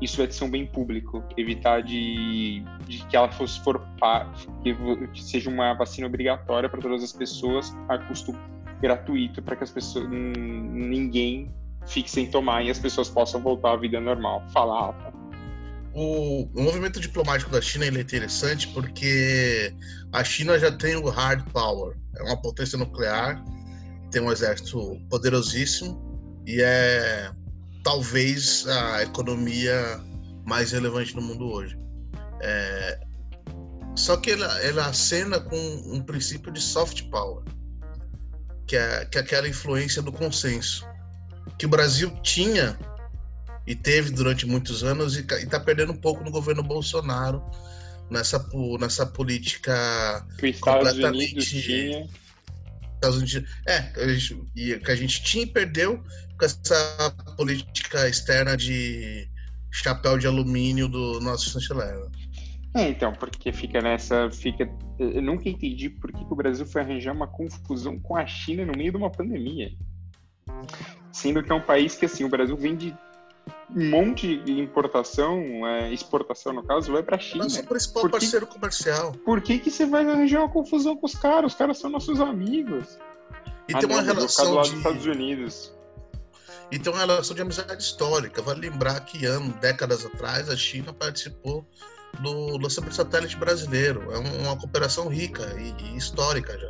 [0.00, 3.82] isso vai ser um bem público, evitar de, de que ela fosse for
[4.62, 4.74] que,
[5.08, 8.32] que seja uma vacina obrigatória para todas as pessoas a custo
[8.80, 11.52] gratuito para que as pessoas ninguém
[11.86, 14.44] fique sem tomar e as pessoas possam voltar à vida normal.
[14.52, 15.12] Fala, Rafa.
[15.94, 19.74] O, o, movimento diplomático da China é interessante porque
[20.12, 23.42] a China já tem o hard power, é uma potência nuclear,
[24.12, 26.07] tem um exército poderosíssimo
[26.48, 27.30] e é
[27.84, 30.00] talvez a economia
[30.46, 31.78] mais relevante no mundo hoje.
[32.40, 32.98] É,
[33.94, 35.58] só que ela, ela acena com
[35.92, 37.44] um princípio de soft power,
[38.66, 40.88] que é, que é aquela influência do consenso,
[41.58, 42.78] que o Brasil tinha
[43.66, 47.44] e teve durante muitos anos e está perdendo um pouco no governo Bolsonaro
[48.10, 48.42] nessa,
[48.80, 51.34] nessa política que completamente.
[51.34, 52.08] Unidos tinha.
[52.94, 56.02] Estados Unidos, é, que a, gente, que a gente tinha e perdeu
[56.38, 59.28] com essa política externa de
[59.70, 62.08] chapéu de alumínio do nosso chanceler.
[62.74, 64.30] É, então, porque fica nessa.
[64.30, 68.26] Fica, eu nunca entendi por que, que o Brasil foi arranjar uma confusão com a
[68.26, 69.70] China no meio de uma pandemia.
[71.10, 72.96] Sendo que é um país que, assim, o Brasil vende
[73.74, 77.44] um monte de importação, é, exportação no caso, vai para a China.
[77.44, 79.12] Nosso principal por que, parceiro comercial.
[79.24, 81.52] Por que, que você vai arranjar uma confusão com os caras?
[81.52, 82.98] Os caras são nossos amigos.
[83.68, 84.70] E ah, tem uma não, relação do de...
[84.70, 85.77] dos Estados Unidos.
[86.70, 88.42] E tem uma relação de amizade histórica.
[88.42, 91.66] Vale lembrar que anos, décadas atrás, a China participou
[92.20, 94.12] do lançamento satélite brasileiro.
[94.12, 96.68] É uma cooperação rica e, histórica já.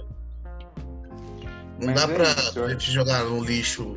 [1.81, 2.71] Não Mas dá é para a é.
[2.71, 3.97] gente jogar no lixo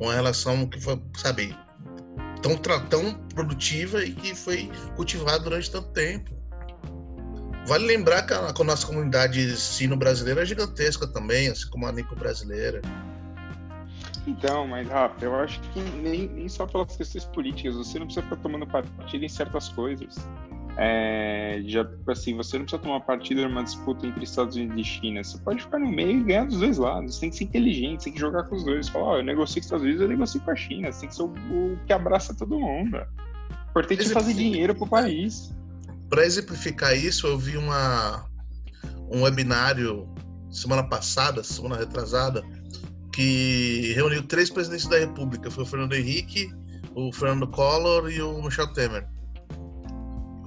[0.00, 1.56] uma relação que foi, sabe,
[2.42, 2.56] tão,
[2.88, 6.38] tão produtiva e que foi cultivada durante tanto tempo.
[7.66, 12.14] Vale lembrar que a, a nossa comunidade sino-brasileira é gigantesca também, assim como a nico
[12.16, 12.80] brasileira.
[14.28, 18.22] Então, mas Rafa, eu acho que nem, nem só pelas questões políticas, você não precisa
[18.24, 20.16] ficar tomando partido em certas coisas.
[20.76, 25.24] É, já, assim, você não precisa tomar partido numa disputa entre Estados Unidos e China.
[25.24, 27.14] Você pode ficar no meio e ganhar dos dois lados.
[27.14, 28.88] Você tem que ser inteligente, você tem que jogar com os dois.
[28.90, 30.92] Falar, ó, oh, eu negocio com os Estados Unidos, eu negocio com a China.
[30.92, 33.00] Você tem que ser o, o que abraça todo mundo.
[33.70, 35.56] Importante é fazer dinheiro pro país.
[36.10, 38.26] Para exemplificar isso, eu vi uma,
[39.10, 40.06] um webinário
[40.50, 42.44] semana passada, semana retrasada,
[43.18, 45.50] que reuniu três presidentes da República.
[45.50, 46.54] Foi o Fernando Henrique,
[46.94, 49.06] o Fernando Collor e o Michel Temer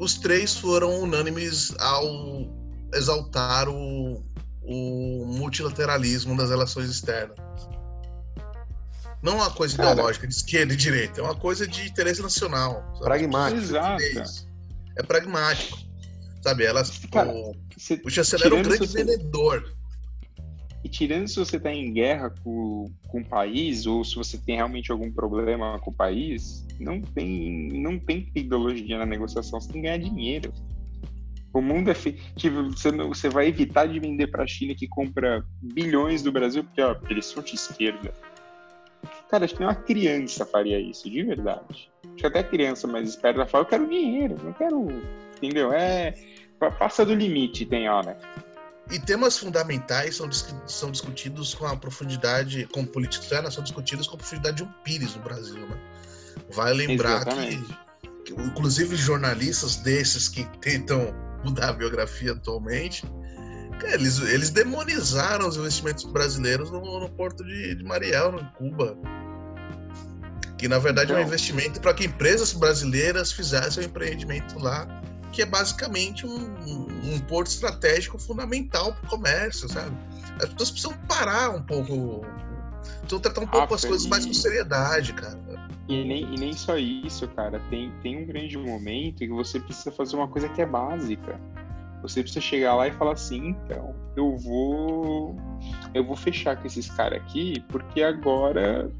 [0.01, 2.51] os três foram unânimes ao
[2.91, 4.25] exaltar o,
[4.63, 7.37] o multilateralismo das relações externas.
[9.21, 12.19] Não é uma coisa Cara, ideológica de esquerda e direita, é uma coisa de interesse
[12.19, 12.83] nacional.
[12.93, 13.03] Sabe?
[13.03, 13.61] Pragmático.
[13.61, 14.03] Exato.
[14.97, 15.77] É pragmático.
[16.41, 17.55] Sabe, elas, Cara, o,
[18.03, 19.71] o chanceler é um grande vendedor.
[20.83, 24.55] E tirando se você está em guerra com, com o país, ou se você tem
[24.55, 29.81] realmente algum problema com o país, não tem, não tem ideologia na negociação, você tem
[29.81, 30.51] que ganhar dinheiro.
[31.53, 32.21] O mundo é feito.
[32.35, 36.63] Tipo, você, você vai evitar de vender para a China que compra bilhões do Brasil,
[36.63, 38.13] porque ó, eles são de esquerda.
[39.29, 41.89] Cara, acho que nem uma criança faria isso, de verdade.
[42.05, 44.87] Acho que até criança mais esperta fala: eu quero dinheiro, não quero.
[45.37, 45.71] Entendeu?
[45.71, 46.13] É.
[46.77, 48.17] Passa do limite, tem hora.
[48.91, 50.29] E temas fundamentais são,
[50.67, 54.71] são discutidos com a profundidade, com política externa, são discutidos com a profundidade de um
[54.83, 55.79] pires no Brasil, né?
[56.53, 57.63] Vai lembrar que,
[58.25, 61.13] que, inclusive, jornalistas desses que tentam
[61.45, 63.05] mudar a biografia atualmente,
[63.93, 68.97] eles, eles demonizaram os investimentos brasileiros no, no porto de, de Mariel, em Cuba.
[70.57, 75.00] Que na verdade então, é um investimento para que empresas brasileiras fizessem um empreendimento lá
[75.31, 76.55] que é basicamente um,
[77.03, 79.95] um porto estratégico fundamental para o comércio, sabe?
[80.41, 82.25] As pessoas precisam parar um pouco,
[82.99, 85.39] precisam tratar um pouco ah, as coisas mais com seriedade, cara.
[85.87, 87.59] E nem, e nem só isso, cara.
[87.69, 91.39] Tem, tem um grande momento que você precisa fazer uma coisa que é básica.
[92.01, 95.35] Você precisa chegar lá e falar assim, então, eu vou
[95.93, 98.91] eu vou fechar com esses caras aqui, porque agora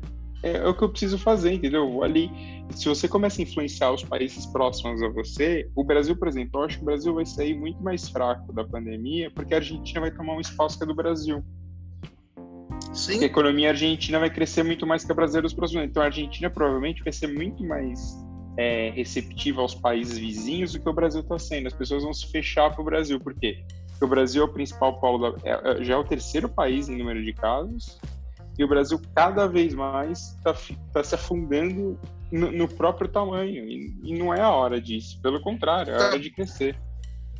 [0.43, 1.83] é, é o que eu preciso fazer, entendeu?
[1.83, 2.31] Eu vou ali.
[2.71, 6.65] Se você começa a influenciar os países próximos a você, o Brasil, por exemplo, eu
[6.65, 10.11] acho que o Brasil vai sair muito mais fraco da pandemia, porque a Argentina vai
[10.11, 11.43] tomar um espaço que é do Brasil.
[12.93, 13.13] Sim.
[13.13, 15.91] Porque a economia argentina vai crescer muito mais que a brasileira nos próximos anos.
[15.91, 18.17] Então a Argentina provavelmente vai ser muito mais
[18.57, 21.67] é, receptiva aos países vizinhos do que o Brasil está sendo.
[21.67, 23.19] As pessoas vão se fechar para o Brasil.
[23.19, 23.63] Por quê?
[23.91, 26.89] Porque o Brasil é o principal polo, da, é, é já é o terceiro país
[26.89, 27.99] em número de casos,
[28.57, 30.55] e o Brasil cada vez mais está
[30.93, 31.99] tá se afundando
[32.31, 33.65] no, no próprio tamanho.
[33.65, 35.19] E, e, não é a hora disso.
[35.21, 36.77] Pelo contrário, é a hora de crescer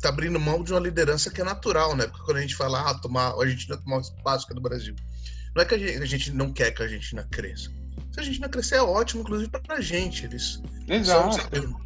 [0.02, 2.06] tá abrindo mão de uma liderança que é natural, né?
[2.06, 4.60] Porque quando a gente fala, ah, tomar, a Argentina tomar o espaço que é do
[4.60, 4.94] Brasil.
[5.54, 7.70] Não é que a gente, a gente, não quer que a Argentina cresça.
[8.10, 10.24] Se a Argentina crescer é ótimo, inclusive pra gente.
[10.26, 11.36] Eles Exato.
[11.36, 11.80] São,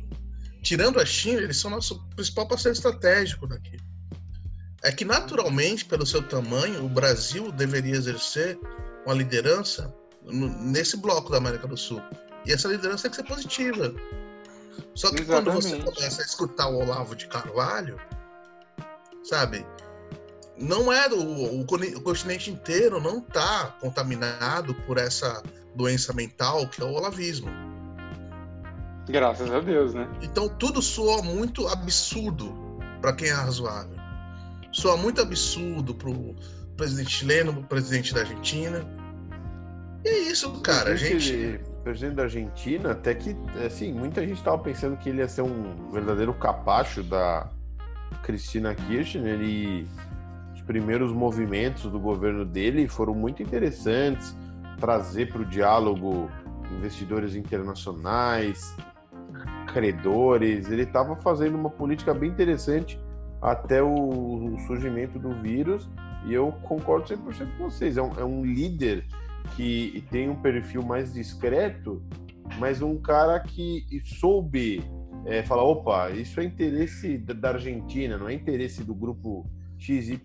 [0.62, 3.76] tirando a China, eles são nosso principal parceiro estratégico daqui.
[4.82, 8.58] É que naturalmente, pelo seu tamanho, o Brasil deveria exercer
[9.06, 12.02] uma liderança nesse bloco da América do Sul.
[12.44, 13.94] E essa liderança tem que ser positiva.
[14.94, 15.44] Só que Exatamente.
[15.44, 17.98] quando você começa a escutar o Olavo de Carvalho,
[19.22, 19.64] sabe?
[20.58, 21.66] Não é o, o
[22.02, 25.42] continente inteiro não está contaminado por essa
[25.74, 27.50] doença mental que é o olavismo.
[29.08, 30.08] Graças a Deus, né?
[30.22, 32.52] Então tudo soa muito absurdo
[33.00, 33.96] para quem é razoável.
[34.72, 36.34] Soa muito absurdo pro
[36.76, 38.84] presidente chileno, presidente da Argentina.
[40.04, 40.92] E é isso, cara.
[40.92, 45.28] A gente presidente da Argentina, até que, assim, muita gente estava pensando que ele ia
[45.28, 47.48] ser um verdadeiro capacho da
[48.24, 49.86] Cristina Kirchner e
[50.52, 54.36] os primeiros movimentos do governo dele foram muito interessantes,
[54.80, 56.28] trazer para o diálogo
[56.72, 58.74] investidores internacionais,
[59.72, 63.00] credores, ele estava fazendo uma política bem interessante
[63.40, 65.88] até o surgimento do vírus
[66.26, 69.06] e eu concordo 100% com vocês, é um, é um líder
[69.54, 72.02] que tem um perfil mais discreto,
[72.58, 74.82] mas um cara que soube
[75.24, 79.46] é, falar: opa, isso é interesse da Argentina, não é interesse do grupo
[79.78, 80.20] XYZ.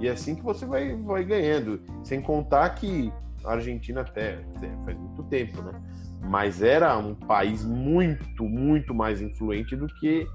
[0.00, 1.80] E é assim que você vai, vai ganhando.
[2.04, 3.12] Sem contar que
[3.44, 4.38] a Argentina até
[4.84, 5.80] faz muito tempo, né?
[6.28, 10.26] Mas era um país muito, muito mais influente do que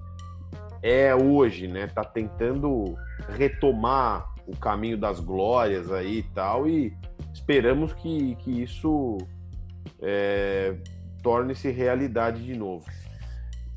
[0.82, 1.88] é hoje, né?
[1.88, 2.95] Tá tentando
[3.30, 6.95] retomar o caminho das glórias aí e tal, e
[7.33, 9.17] esperamos que, que isso
[10.01, 10.75] é,
[11.21, 12.86] torne-se realidade de novo.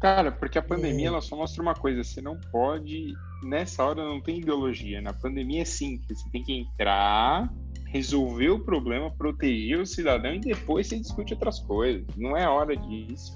[0.01, 3.13] Cara, porque a pandemia ela só mostra uma coisa: você não pode.
[3.43, 5.01] Nessa hora não tem ideologia.
[5.01, 6.21] Na pandemia é simples.
[6.21, 7.53] Você tem que entrar,
[7.87, 12.05] resolver o problema, proteger o cidadão e depois você discute outras coisas.
[12.17, 13.35] Não é hora disso.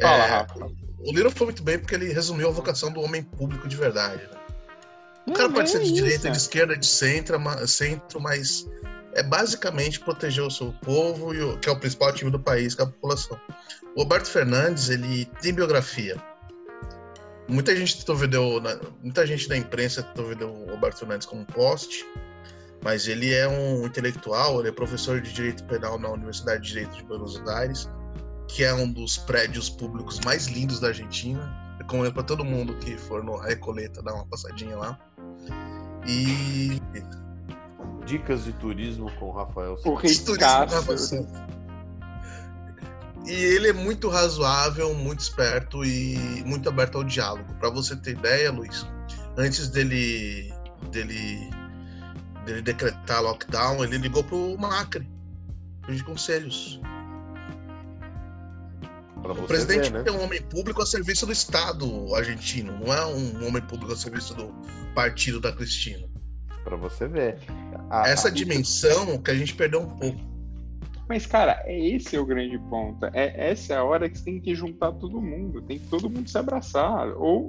[0.00, 0.66] Fala, é, Rafa.
[0.98, 4.22] O Lira foi muito bem porque ele resumiu a vocação do homem público de verdade.
[4.22, 4.39] Né?
[5.30, 8.68] O cara pode ser de direita, de esquerda, de centro, centro, mas
[9.14, 12.74] é basicamente proteger o seu povo, e o, que é o principal time do país,
[12.74, 13.40] que é a população.
[13.96, 16.16] O Roberto Fernandes, ele tem biografia.
[17.48, 18.60] Muita gente o,
[19.02, 22.04] muita gente da imprensa vender o Roberto Fernandes como poste,
[22.82, 26.96] mas ele é um intelectual, ele é professor de Direito Penal na Universidade de Direito
[26.96, 27.88] de Buenos Aires,
[28.48, 31.40] que é um dos prédios públicos mais lindos da Argentina.
[31.78, 34.98] Recomendo para todo mundo que for no Recoleta dar uma passadinha lá.
[36.06, 36.80] E
[38.06, 40.66] Dicas de turismo com Rafael O rei turismo
[43.26, 47.54] E ele é muito razoável, muito esperto e muito aberto ao diálogo.
[47.60, 48.86] Para você ter ideia, Luiz,
[49.36, 50.52] antes dele
[50.90, 51.50] dele
[52.44, 55.08] dele decretar lockdown, ele ligou pro Macri,
[55.88, 56.80] de conselhos.
[59.24, 60.04] O presidente ver, né?
[60.06, 63.96] é um homem público a serviço do Estado argentino, não é um homem público a
[63.96, 64.52] serviço do
[64.94, 66.10] partido da Cristina
[66.64, 67.38] para você ver.
[67.90, 68.30] A, Essa a...
[68.30, 70.18] dimensão que a gente perdeu um pouco.
[71.08, 73.04] Mas, cara, é esse é o grande ponto.
[73.06, 75.60] É, essa é a hora que você tem que juntar todo mundo.
[75.62, 77.08] Tem que todo mundo se abraçar.
[77.16, 77.48] Ou,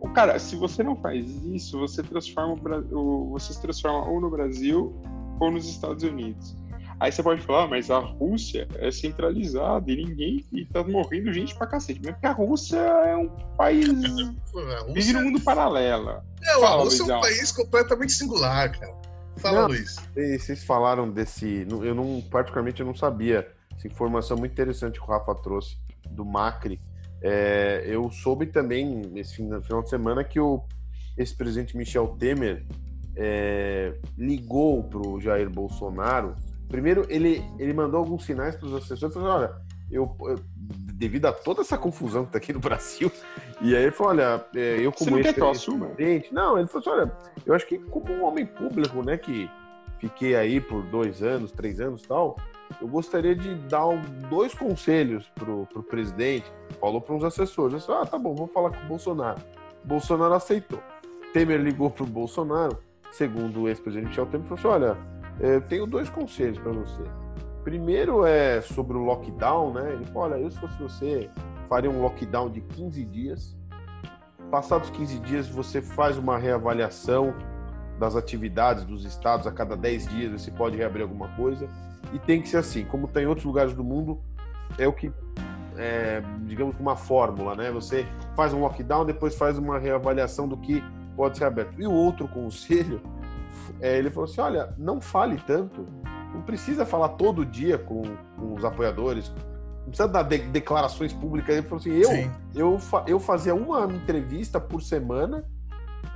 [0.00, 2.56] ou cara, se você não faz isso, você transforma
[2.90, 5.00] o, você se transforma ou no Brasil
[5.38, 6.56] ou nos Estados Unidos.
[7.00, 11.32] Aí você pode falar, ah, mas a Rússia é centralizada e ninguém e tá morrendo
[11.32, 12.00] gente pra cacete.
[12.02, 13.86] Mas porque a Rússia é um país.
[14.52, 14.92] Rússia...
[14.92, 16.20] vive num mundo paralelo.
[16.42, 17.16] Não, Fala, a Rússia Luizão.
[17.16, 18.94] é um país completamente singular, cara.
[19.36, 19.96] Fala, não, Luiz.
[20.40, 21.66] Vocês falaram desse.
[21.70, 23.48] Eu não, particularmente, eu não sabia.
[23.76, 25.78] Essa informação muito interessante que o Rafa trouxe
[26.10, 26.80] do Macri.
[27.22, 30.64] É, eu soube também, nesse final de semana, que o
[31.16, 32.64] ex-presidente Michel Temer
[33.14, 36.34] é, ligou para o Jair Bolsonaro
[36.68, 39.52] Primeiro, ele, ele mandou alguns sinais para os assessores, falou, olha,
[39.90, 40.38] eu, eu,
[40.92, 43.10] devido a toda essa confusão que está aqui no Brasil,
[43.60, 45.34] e aí ele falou, olha, é, eu como Você não quer
[46.32, 47.12] não, ele falou assim, olha,
[47.46, 49.50] eu acho que como um homem público, né, que
[49.98, 52.36] fiquei aí por dois anos, três anos tal,
[52.80, 53.86] eu gostaria de dar
[54.28, 58.46] dois conselhos pro, pro presidente, falou para uns assessores, eu disse, ah, tá bom, vou
[58.46, 59.40] falar com o Bolsonaro.
[59.84, 60.80] Bolsonaro aceitou.
[61.32, 62.78] Temer ligou pro Bolsonaro,
[63.10, 67.02] segundo o ex-presidente Michel Temer, falou assim, olha, eu tenho dois conselhos para você.
[67.64, 69.92] Primeiro é sobre o lockdown, né?
[69.92, 71.30] Ele falou, olha, eu se fosse você,
[71.68, 73.56] faria um lockdown de 15 dias.
[74.50, 77.34] Passados 15 dias, você faz uma reavaliação
[77.98, 81.68] das atividades dos estados a cada 10 dias, você pode reabrir alguma coisa.
[82.12, 84.18] E tem que ser assim, como tem em outros lugares do mundo,
[84.78, 85.12] é o que,
[85.76, 87.70] é, digamos, uma fórmula, né?
[87.70, 90.82] Você faz um lockdown, depois faz uma reavaliação do que
[91.16, 91.74] pode ser aberto.
[91.78, 93.02] E o outro conselho,
[93.80, 95.86] é, ele falou assim: olha, não fale tanto,
[96.34, 98.02] não precisa falar todo dia com,
[98.36, 99.32] com os apoiadores,
[99.80, 101.56] não precisa dar de, declarações públicas.
[101.56, 105.44] Ele falou assim: eu, eu, eu fazia uma entrevista por semana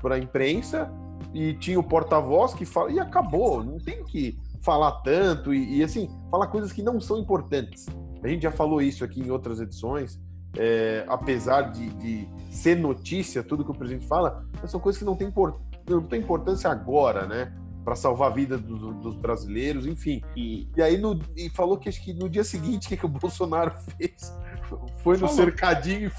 [0.00, 0.90] para a imprensa
[1.32, 5.82] e tinha o porta-voz que fala, e acabou, não tem que falar tanto e, e,
[5.82, 7.86] assim, falar coisas que não são importantes.
[8.22, 10.20] A gente já falou isso aqui em outras edições,
[10.56, 15.16] é, apesar de, de, ser notícia, tudo que o presidente fala, são coisas que não
[15.16, 15.32] têm,
[15.88, 17.52] não têm importância agora, né?
[17.84, 20.22] Para salvar a vida do, dos brasileiros, enfim.
[20.36, 23.06] E, e aí no, e falou que acho que no dia seguinte, o que, que
[23.06, 24.32] o Bolsonaro fez?
[24.98, 25.34] Foi no falou.
[25.34, 26.12] cercadinho e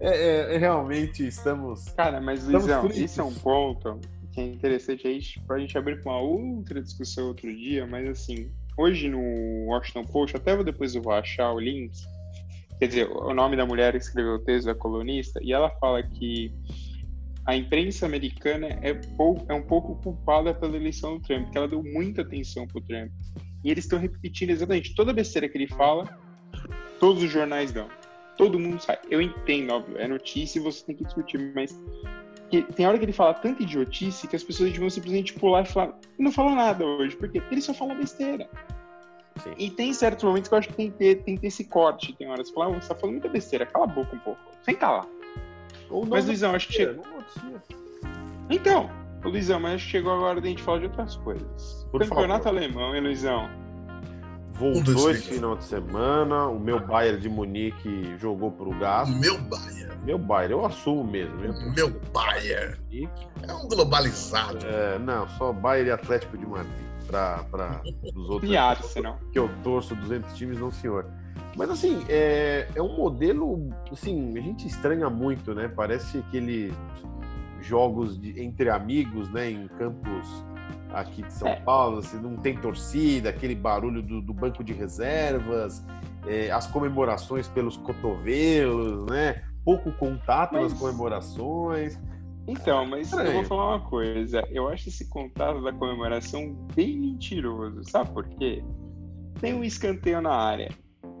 [0.00, 1.88] é, é, é, realmente estamos.
[1.90, 3.98] Cara, mas Luizão, isso é um ponto
[4.32, 8.08] que é interessante aí para a gente abrir com uma outra discussão outro dia, mas
[8.08, 11.92] assim, hoje no Washington Post, até depois eu vou achar o link,
[12.78, 16.02] quer dizer, o nome da mulher que escreveu o texto da colunista, e ela fala
[16.02, 16.52] que
[17.46, 21.68] a imprensa americana é, pouco, é um pouco culpada pela eleição do Trump, que ela
[21.68, 23.10] deu muita atenção pro Trump.
[23.62, 26.18] E eles estão repetindo exatamente toda besteira que ele fala,
[26.98, 27.88] todos os jornais dão.
[28.36, 29.00] Todo mundo sabe.
[29.10, 31.78] Eu entendo, óbvio, é notícia e você tem que discutir, mas
[32.76, 35.98] tem hora que ele fala tanta idiotice que as pessoas vão simplesmente pular e falar,
[36.18, 38.48] não fala nada hoje, porque ele só fala besteira.
[39.42, 39.54] Sim.
[39.58, 41.64] E tem certos momentos que eu acho que tem que ter, tem que ter esse
[41.64, 42.14] corte.
[42.14, 44.40] Tem horas que fala, você tá falando muita besteira, cala a boca um pouco.
[44.62, 45.06] Sem calar.
[45.94, 47.04] Ou mas, Luizão, acho que chegou.
[48.50, 48.90] Então,
[49.22, 51.86] Luizão, mas acho que chegou agora da gente falar de outras coisas.
[51.92, 52.58] Por Campeonato favor.
[52.58, 53.48] alemão, hein, Luizão?
[54.54, 56.48] Voltou esse final de semana.
[56.48, 59.08] O meu Bayern de Munique jogou pro Gás.
[59.08, 59.96] Meu Bayern.
[60.04, 61.36] Meu Bayern, eu assumo mesmo.
[61.74, 62.76] Meu Bayern.
[63.46, 64.66] É um globalizado.
[64.66, 66.84] É, não, só Bayern e Atlético de Madrid.
[67.06, 67.82] Pra, pra
[68.14, 68.50] os outros.
[68.50, 69.18] E Arsenal.
[69.32, 71.06] Que eu torço 200 times, não senhor.
[71.56, 73.70] Mas assim, é, é um modelo.
[73.90, 75.68] Assim, a gente estranha muito, né?
[75.68, 76.72] Parece aqueles
[77.60, 79.50] jogos de, entre amigos, né?
[79.50, 80.44] Em campos
[80.92, 81.56] aqui de São é.
[81.56, 85.84] Paulo, assim, não tem torcida, aquele barulho do, do banco de reservas,
[86.26, 89.42] é, as comemorações pelos cotovelos, né?
[89.64, 90.72] Pouco contato mas...
[90.72, 91.98] nas comemorações.
[92.46, 94.46] Então, mas eu vou falar uma coisa.
[94.50, 97.82] Eu acho esse contato da comemoração bem mentiroso.
[97.84, 98.62] Sabe por quê?
[99.40, 100.68] Tem um escanteio na área.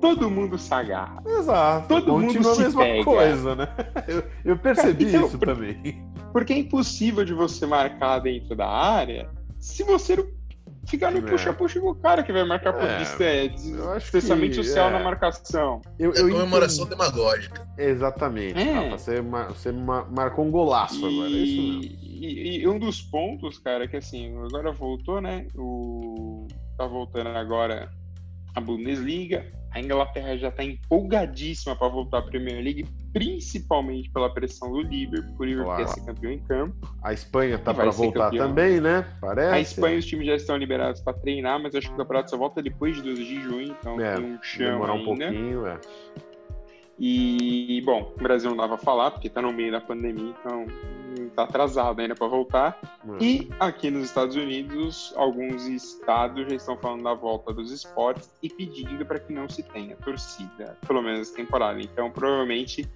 [0.04, 1.22] Todo mundo se agarra.
[1.24, 1.88] Exato.
[1.88, 3.04] Todo Continua mundo se a mesma pega.
[3.04, 3.68] coisa, né?
[4.06, 6.04] Eu, eu percebi então, isso por, também.
[6.30, 10.26] Porque é impossível de você marcar dentro da área se você não
[10.86, 14.92] ficar no puxa-puxa com o cara que vai marcar por é, distanciamento social é.
[14.92, 15.80] na marcação.
[15.98, 17.00] Eu, eu é comemoração entendi.
[17.00, 17.66] demagógica.
[17.78, 18.58] Exatamente.
[18.58, 18.90] É.
[18.90, 21.82] você, você marcou um golaço e, agora, é isso mesmo.
[21.82, 25.46] E, e, um dos pontos, cara, que assim, agora voltou, né?
[25.56, 26.46] O,
[26.76, 27.90] tá voltando agora
[28.54, 29.44] a Bundesliga.
[29.72, 35.34] A Inglaterra já está empolgadíssima para voltar à Premier League, principalmente pela pressão do Liverpool,
[35.36, 35.84] por Liverpool claro.
[35.84, 36.96] quer ser campeão em campo.
[37.02, 38.46] A Espanha está para voltar campeão.
[38.46, 39.04] também, né?
[39.20, 39.52] Parece.
[39.52, 42.36] A Espanha os times já estão liberados para treinar, mas acho que o campeonato só
[42.36, 45.80] volta depois de 12 de junho, então é, tem um chão demorar um pouquinho, é.
[46.96, 50.66] E, bom, o Brasil não dava a falar, porque está no meio da pandemia, então
[51.22, 52.98] está atrasado ainda para voltar.
[53.04, 53.18] Uhum.
[53.20, 58.48] E aqui nos Estados Unidos, alguns estados já estão falando da volta dos esportes e
[58.48, 61.80] pedindo para que não se tenha torcida, pelo menos temporada.
[61.80, 62.88] Então, provavelmente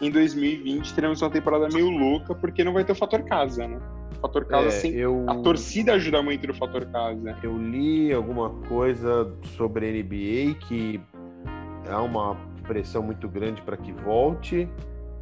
[0.00, 3.80] em 2020 teremos uma temporada meio louca, porque não vai ter o fator casa, né?
[4.16, 4.90] O fator casa, é, sim.
[4.90, 5.24] Eu...
[5.28, 7.36] A torcida ajuda muito no fator casa.
[7.42, 11.00] Eu li alguma coisa sobre NBA que
[11.88, 14.68] há uma pressão muito grande para que volte.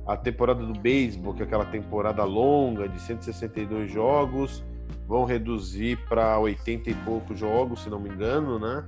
[0.07, 4.63] A temporada do beisebol, que é aquela temporada longa de 162 jogos,
[5.07, 8.85] vão reduzir para 80 e poucos jogos, se não me engano, né?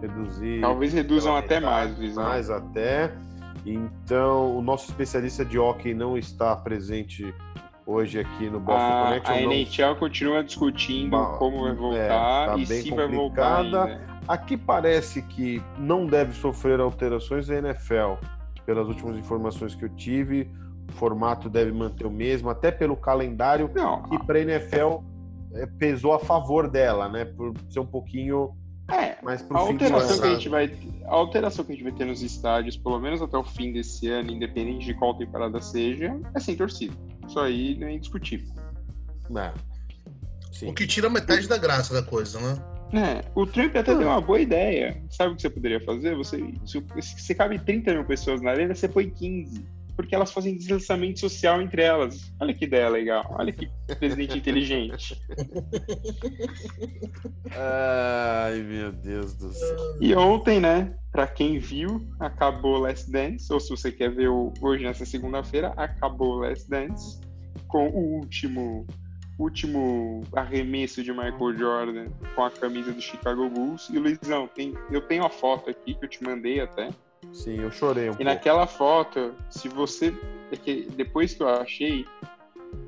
[0.00, 0.60] Reduzir.
[0.60, 2.24] Talvez reduzam até mais, Visão.
[2.24, 3.12] Mais até.
[3.66, 7.34] Então, o nosso especialista de hockey não está presente
[7.84, 9.34] hoje aqui no Boston a, Connection.
[9.34, 13.06] A NHL continua discutindo como vai voltar é, tá e se complicada.
[13.06, 13.60] vai voltar.
[13.62, 14.10] Ainda.
[14.28, 18.14] Aqui parece que não deve sofrer alterações a NFL.
[18.66, 20.50] Pelas últimas informações que eu tive,
[20.88, 24.98] o formato deve manter o mesmo, até pelo calendário não, que para a NFL
[25.54, 27.24] é, pesou a favor dela, né?
[27.24, 28.54] Por ser um pouquinho
[28.88, 30.72] é, mais pro a alteração que a gente vai
[31.04, 34.08] a alteração que a gente vai ter nos estádios, pelo menos até o fim desse
[34.08, 36.94] ano, independente de qual temporada seja, é sem torcida.
[37.26, 38.52] Isso aí não é indiscutível.
[39.36, 39.52] É.
[40.66, 42.69] O que tira metade da graça da coisa, né?
[42.92, 43.94] É, o Trump até ah.
[43.94, 45.00] deu uma boa ideia.
[45.10, 46.16] Sabe o que você poderia fazer?
[46.16, 50.56] Você, se, se cabe 30 mil pessoas na arena, você põe 15 porque elas fazem
[50.56, 52.32] deslizamento social entre elas.
[52.40, 53.36] Olha que ideia legal.
[53.38, 53.68] Olha que
[53.98, 55.20] presidente inteligente.
[57.52, 59.76] Ai, meu Deus do céu.
[60.00, 64.84] E ontem, né, para quem viu, acabou Last Dance, ou se você quer ver hoje
[64.84, 67.20] nessa segunda-feira, acabou Last Dance
[67.68, 68.86] com o último
[69.42, 73.88] último arremesso de Michael Jordan com a camisa do Chicago Bulls.
[73.90, 76.90] E Luizão, tem, eu tenho a foto aqui que eu te mandei até
[77.32, 78.24] Sim, eu chorei um E pouco.
[78.24, 80.14] naquela foto, se você.
[80.52, 82.04] É depois que eu achei,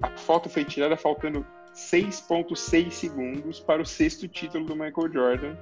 [0.01, 5.57] a foto foi tirada faltando 6,6 segundos para o sexto título do Michael Jordan.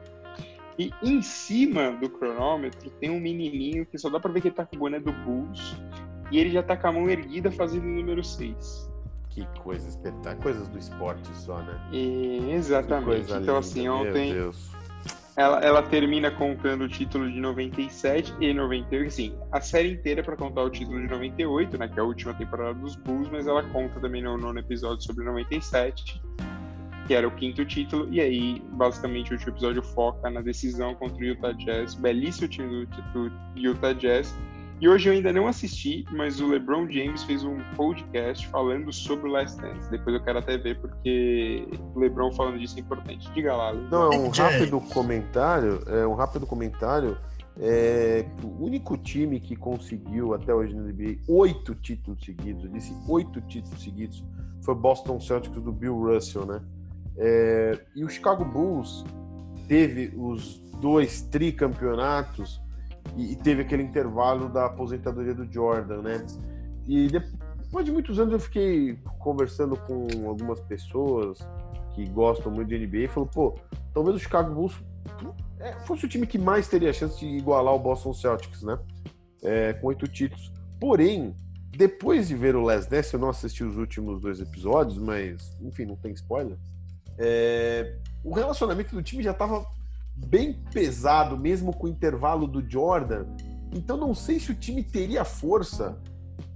[0.78, 4.55] E em cima do cronômetro tem um menininho que só dá para ver que ele
[4.55, 5.76] tá com o boné do Bulls.
[6.30, 8.89] E ele já tá com a mão erguida fazendo o número 6.
[9.31, 10.37] Que coisa espetacular.
[10.43, 11.81] Coisas do esporte só, né?
[11.93, 13.22] E, exatamente.
[13.22, 14.35] Então, linda, assim, ontem.
[15.37, 19.11] Ela, ela termina contando o título de 97 e 98.
[19.11, 21.89] Sim, a série inteira é para contar o título de 98, né?
[21.89, 25.24] Que é a última temporada dos Bulls, mas ela conta também no nono episódio sobre
[25.24, 26.20] 97,
[27.07, 28.12] que era o quinto título.
[28.12, 32.85] E aí, basicamente, o último episódio foca na decisão contra o Utah Jazz, belíssimo time
[32.87, 34.35] do, do Utah Jazz
[34.81, 39.28] e hoje eu ainda não assisti, mas o LeBron James fez um podcast falando sobre
[39.28, 39.91] o Last Dance.
[39.91, 43.31] Depois eu quero até ver, porque o LeBron falando disso é importante.
[43.33, 43.91] Diga lá, LeBron.
[43.91, 45.83] Não, é um rápido comentário.
[45.87, 47.18] É um rápido comentário.
[47.59, 52.97] É, o único time que conseguiu até hoje na NBA oito títulos seguidos, eu disse
[53.07, 54.24] oito títulos seguidos,
[54.62, 56.62] foi o Boston Celtics do Bill Russell, né?
[57.18, 59.05] É, e o Chicago Bulls
[59.68, 62.62] teve os dois tricampeonatos
[63.16, 66.26] e, e, teve aquele intervalo da aposentadoria do Jordan, né?
[66.86, 71.38] E depois de muitos anos eu fiquei conversando com algumas pessoas
[71.94, 73.59] que gostam muito de NBA e falou, pô,
[73.92, 74.74] talvez o Chicago Bulls
[75.59, 78.78] é, fosse o time que mais teria chance de igualar o Boston Celtics, né?
[79.42, 80.53] É, com oito títulos.
[80.78, 81.34] Porém,
[81.70, 85.84] depois de ver o Last Dance, eu não assisti os últimos dois episódios, mas, enfim,
[85.84, 86.57] não tem spoiler.
[87.18, 89.66] É, o relacionamento do time já estava
[90.14, 93.26] bem pesado, mesmo com o intervalo do Jordan.
[93.72, 95.98] Então não sei se o time teria força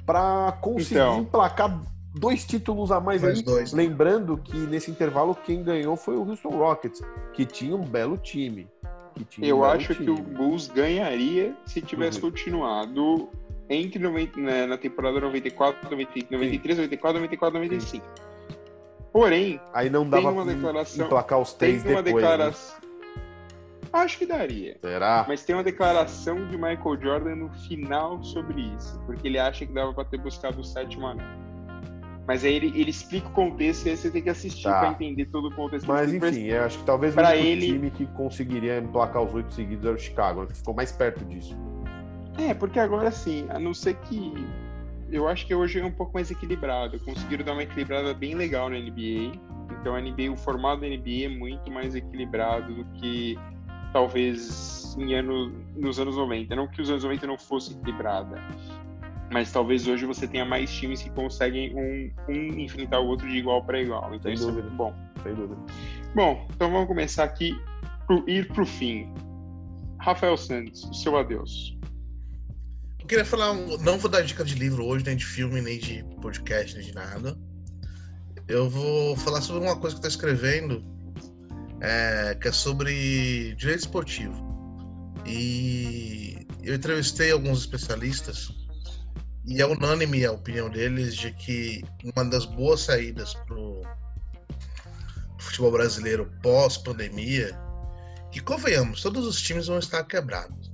[0.05, 1.80] para conseguir então, emplacar
[2.14, 3.42] dois títulos a mais aí.
[3.42, 3.72] Dois.
[3.72, 7.02] Lembrando que nesse intervalo quem ganhou foi o Houston Rockets,
[7.32, 8.68] que tinha um belo time.
[9.40, 10.07] Eu um acho time.
[10.07, 12.30] que o Bulls ganharia se tivesse uhum.
[12.30, 13.28] continuado
[13.68, 18.07] entre 90, né, na temporada 94, 93, 94, 94, 95.
[19.12, 22.22] Porém, aí não dava declaração, emplacar os três tem uma depois.
[22.22, 22.84] Declaração, né?
[23.95, 24.76] Acho que daria.
[24.80, 25.24] Será?
[25.28, 29.72] Mas tem uma declaração de Michael Jordan no final sobre isso, porque ele acha que
[29.72, 31.24] dava para ter buscado o sétimo anel.
[32.26, 34.80] Mas aí ele, ele explica o contexto e aí você tem que assistir tá.
[34.80, 35.86] para entender todo o contexto.
[35.86, 37.66] Mas enfim, eu acho que talvez o ele...
[37.66, 41.57] time que conseguiria emplacar os oito seguidos era o Chicago, que ficou mais perto disso.
[42.36, 44.32] É, porque agora sim, a não ser que.
[45.09, 46.99] Eu acho que hoje é um pouco mais equilibrado.
[46.99, 49.38] Conseguiram dar uma equilibrada bem legal na NBA.
[49.80, 53.38] Então a NBA, o formato da NBA é muito mais equilibrado do que
[53.95, 56.55] talvez em ano, nos anos 90.
[56.55, 58.36] Não que os anos 90 não fosse equilibrada,
[59.32, 63.38] mas talvez hoje você tenha mais times que conseguem um, um enfrentar o outro de
[63.38, 64.12] igual para igual.
[64.12, 64.66] Então Sem isso é dúvida.
[64.66, 64.95] é muito bom.
[65.22, 65.61] Sem dúvida.
[66.14, 67.57] Bom, então vamos começar aqui
[68.07, 69.09] pro ir pro fim.
[70.01, 71.78] Rafael Santos, o seu adeus.
[73.01, 76.05] Eu queria falar, não vou dar dica de livro hoje, nem de filme, nem de
[76.20, 77.38] podcast, nem de nada.
[78.49, 80.93] Eu vou falar sobre uma coisa que eu tô escrevendo
[81.85, 84.35] é, que é sobre direito esportivo.
[85.26, 88.51] E eu entrevistei alguns especialistas
[89.45, 93.82] e é unânime a opinião deles de que uma das boas saídas para o
[95.39, 97.55] futebol brasileiro pós-pandemia,
[98.32, 100.72] que convenhamos, todos os times vão estar quebrados.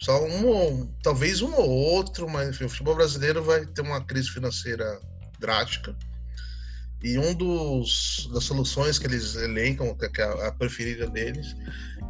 [0.00, 4.30] Só um, talvez um ou outro, mas enfim, o futebol brasileiro vai ter uma crise
[4.30, 5.00] financeira
[5.40, 5.96] drástica
[7.02, 11.56] e um dos das soluções que eles elencam, que é a, preferida deles,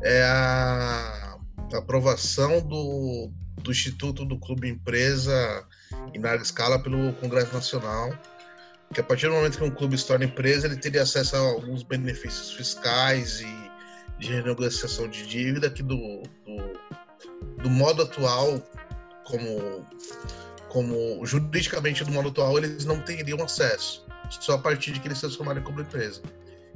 [0.03, 1.39] é a,
[1.73, 3.31] a aprovação do,
[3.63, 5.67] do Instituto do Clube Empresa
[6.15, 8.13] em larga escala pelo Congresso Nacional,
[8.93, 11.39] que a partir do momento que um clube se torna empresa, ele teria acesso a
[11.39, 13.73] alguns benefícios fiscais e
[14.19, 18.63] de renegociação de dívida que do, do, do modo atual,
[19.25, 19.87] como,
[20.69, 25.19] como juridicamente do modo atual, eles não teriam acesso só a partir de que eles
[25.19, 26.23] se transformarem como empresa.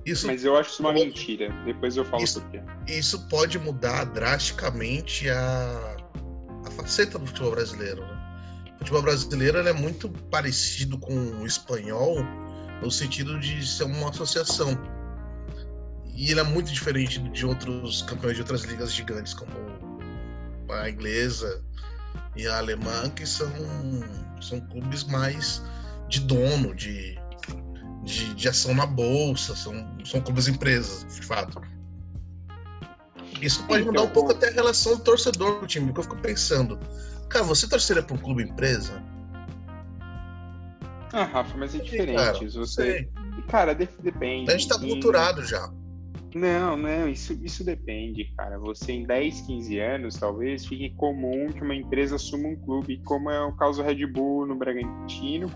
[0.05, 1.05] Isso Mas eu acho isso uma pode...
[1.05, 1.51] mentira.
[1.65, 2.63] Depois eu falo isso, por quê.
[2.87, 5.97] Isso pode mudar drasticamente a,
[6.65, 8.03] a faceta do futebol brasileiro.
[8.03, 8.73] Né?
[8.77, 12.19] O futebol brasileiro é muito parecido com o espanhol
[12.81, 14.79] no sentido de ser uma associação.
[16.15, 19.51] e ele é muito diferente de outros campeões de outras ligas gigantes, como
[20.71, 21.65] a inglesa
[22.37, 23.51] e a alemã, que são,
[24.41, 25.63] são clubes mais
[26.09, 27.19] de dono, de,
[28.07, 31.61] de, de ação na bolsa, são, são clubes empresas, de fato.
[33.43, 36.17] Isso pode mudar um pouco até a relação do torcedor do time, porque eu fico
[36.19, 36.79] pensando,
[37.29, 39.03] cara, você torceria para um clube empresa?
[41.13, 42.17] Ah, Rafa, mas é diferente.
[42.17, 43.09] Cara, você...
[43.49, 44.51] cara depende.
[44.51, 45.71] A gente tá culturado já.
[46.35, 48.59] Não, não, isso, isso depende, cara.
[48.59, 53.31] Você em 10, 15 anos, talvez, fique comum que uma empresa assuma um clube, como
[53.31, 55.51] é o caso do Red Bull no Bragantino,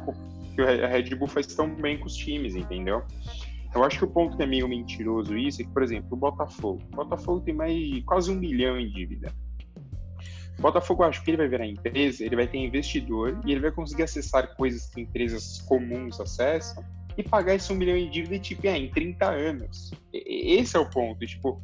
[0.50, 3.02] que a Red Bull faz tão bem com os times, entendeu?
[3.74, 6.16] Eu acho que o ponto que é meio mentiroso isso é que, por exemplo, o
[6.16, 6.82] Botafogo.
[6.92, 9.32] O Botafogo tem mais quase um milhão em dívida.
[10.58, 13.70] O Botafogo, acho que ele vai virar empresa, ele vai ter investidor e ele vai
[13.70, 16.84] conseguir acessar coisas que empresas comuns acessam
[17.16, 19.92] e pagar esse um milhão em dívida, tipo, é, em 30 anos.
[20.12, 21.24] Esse é o ponto.
[21.24, 21.62] Tipo,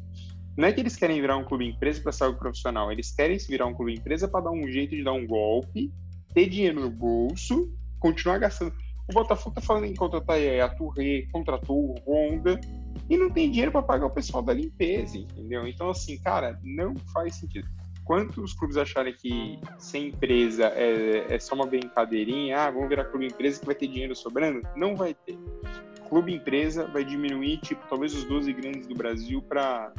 [0.55, 3.47] não é que eles querem virar um clube empresa para saúde profissional, eles querem se
[3.47, 5.93] virar um clube empresa para dar um jeito de dar um golpe,
[6.33, 8.73] ter dinheiro no bolso, continuar gastando.
[9.09, 12.59] O Botafogo tá falando em contratar a Touré, contratou o Honda
[13.09, 15.65] e não tem dinheiro para pagar o pessoal da limpeza, entendeu?
[15.65, 17.67] Então, assim, cara, não faz sentido
[18.07, 23.03] enquanto os clubes acharem que ser empresa é, é só uma brincadeirinha, ah, vamos virar
[23.03, 25.37] clube empresa que vai ter dinheiro sobrando, não vai ter.
[26.07, 29.91] Clube empresa vai diminuir, tipo, talvez os 12 grandes do Brasil para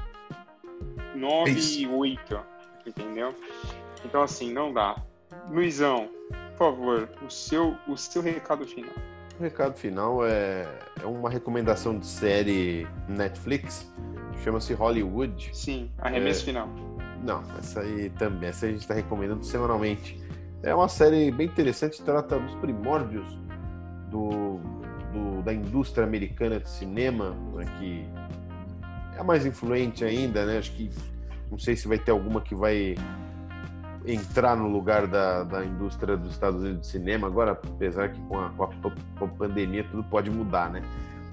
[1.14, 1.92] 9, Isso.
[1.92, 2.40] 8,
[2.86, 3.34] entendeu?
[4.02, 4.96] Então, assim, não dá.
[5.50, 6.08] Luizão,
[6.58, 8.92] favor, o seu, o seu recado final.
[9.38, 10.66] O recado final é,
[11.00, 13.90] é uma recomendação de série Netflix,
[14.42, 15.50] chama-se Hollywood.
[15.52, 16.68] Sim, arremesso é, final
[17.22, 20.20] não, essa aí também, essa a gente está recomendando semanalmente.
[20.62, 23.26] É uma série bem interessante, trata dos primórdios
[24.10, 24.58] do,
[25.12, 28.04] do, da indústria americana de cinema, né, que
[29.16, 30.58] é a mais influente ainda, né?
[30.58, 30.90] Acho que
[31.50, 32.94] não sei se vai ter alguma que vai
[34.12, 38.38] entrar no lugar da, da indústria dos Estados Unidos de cinema, agora, apesar que com
[38.38, 40.82] a, com a, pandemia tudo pode mudar, né?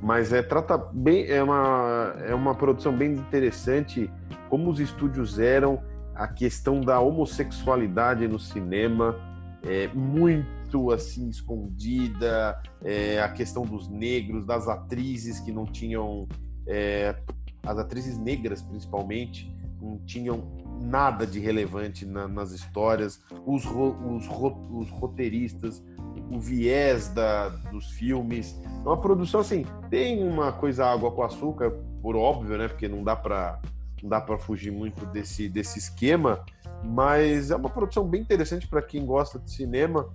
[0.01, 4.11] Mas é, trata bem, é uma, é uma produção bem interessante,
[4.49, 5.81] como os estúdios eram,
[6.13, 9.15] a questão da homossexualidade no cinema,
[9.63, 16.27] é muito assim escondida, é, a questão dos negros, das atrizes que não tinham,
[16.67, 17.15] é,
[17.63, 19.49] as atrizes negras principalmente,
[19.81, 25.83] não tinham nada de relevante na, nas histórias, os, os, os roteiristas
[26.29, 28.59] o viés da, dos filmes.
[28.63, 31.71] É uma produção assim, tem uma coisa água com açúcar,
[32.01, 32.67] por óbvio, né?
[32.67, 33.59] Porque não dá para
[34.01, 36.43] não dá para fugir muito desse desse esquema,
[36.83, 40.09] mas é uma produção bem interessante para quem gosta de cinema.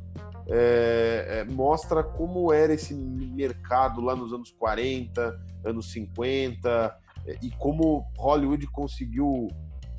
[0.53, 7.51] É, é, mostra como era esse mercado lá nos anos 40, anos 50, é, e
[7.53, 9.49] como Hollywood conseguiu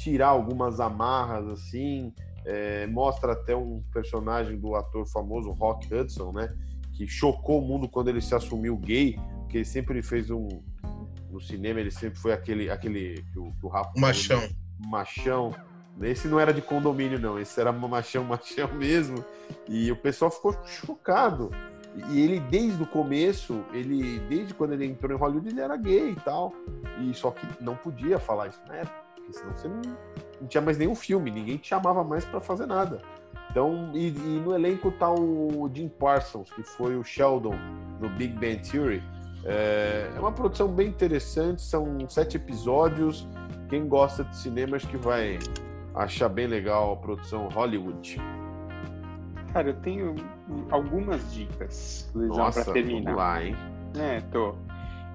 [0.02, 6.54] tirar algumas amarras assim, é, mostra até um personagem do ator famoso Rock Hudson, né?
[6.93, 10.47] Que chocou o mundo quando ele se assumiu gay, porque ele sempre fez um.
[11.30, 12.70] No cinema, ele sempre foi aquele.
[12.70, 14.39] aquele que o, que o Rafa machão.
[14.39, 15.56] Falou, machão.
[16.02, 17.39] Esse não era de condomínio, não.
[17.39, 19.24] Esse era machão, machão mesmo.
[19.68, 21.52] E o pessoal ficou chocado.
[22.10, 26.12] E ele, desde o começo, ele, desde quando ele entrou em Hollywood, ele era gay
[26.12, 26.54] e tal.
[26.99, 29.82] E só que não podia falar isso na época, porque senão você não
[30.41, 32.99] não tinha mais nenhum filme, ninguém te chamava mais para fazer nada.
[33.49, 37.55] Então, e, e, no elenco tá o Jim Parsons, que foi o Sheldon
[37.99, 39.03] no Big Bang Theory.
[39.43, 43.28] É, é uma produção bem interessante, são sete episódios.
[43.69, 45.38] Quem gosta de cinema acho que vai
[45.93, 48.17] achar bem legal a produção Hollywood.
[49.53, 50.15] Cara, eu tenho
[50.72, 53.11] algumas dicas, Luizão, para terminar.
[53.11, 53.55] Vamos lá, hein?
[53.99, 54.55] É, tô.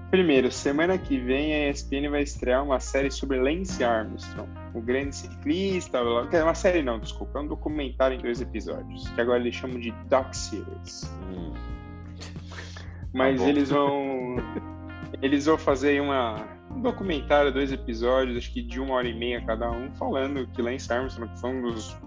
[0.09, 5.13] Primeiro, semana que vem a ESPN vai estrear uma série sobre Lance Armstrong, o grande
[5.13, 5.97] ciclista.
[6.31, 9.79] É uma série não, desculpa, é um documentário em dois episódios, que agora eles chamam
[9.79, 11.11] de Doc Series.
[11.29, 11.53] Hum.
[13.13, 14.37] Mas tá eles vão.
[15.21, 19.43] eles vão fazer uma, um documentário, dois episódios, acho que de uma hora e meia
[19.45, 21.97] cada um, falando que Lance Armstrong foi um dos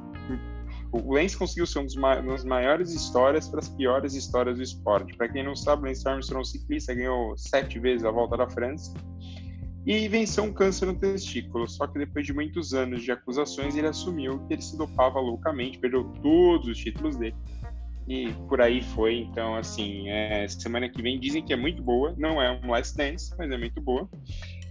[0.92, 5.16] o Lance conseguiu ser uma das maiores histórias para as piores histórias do esporte.
[5.16, 8.92] Para quem não sabe, Lance Armstrong, ciclista, ganhou sete vezes a volta da França
[9.86, 11.68] e venceu um câncer no testículo.
[11.68, 15.78] Só que depois de muitos anos de acusações, ele assumiu que ele se dopava loucamente,
[15.78, 17.36] perdeu todos os títulos dele.
[18.08, 19.18] E por aí foi.
[19.18, 22.14] Então, assim, é, semana que vem dizem que é muito boa.
[22.18, 24.08] Não é um Last Dance, mas é muito boa.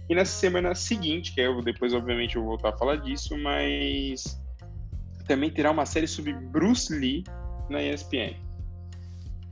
[0.08, 4.38] E na semana seguinte, que eu depois, obviamente, eu vou voltar a falar disso, mas
[5.30, 7.22] também terá uma série sobre Bruce Lee
[7.68, 8.34] na ESPN.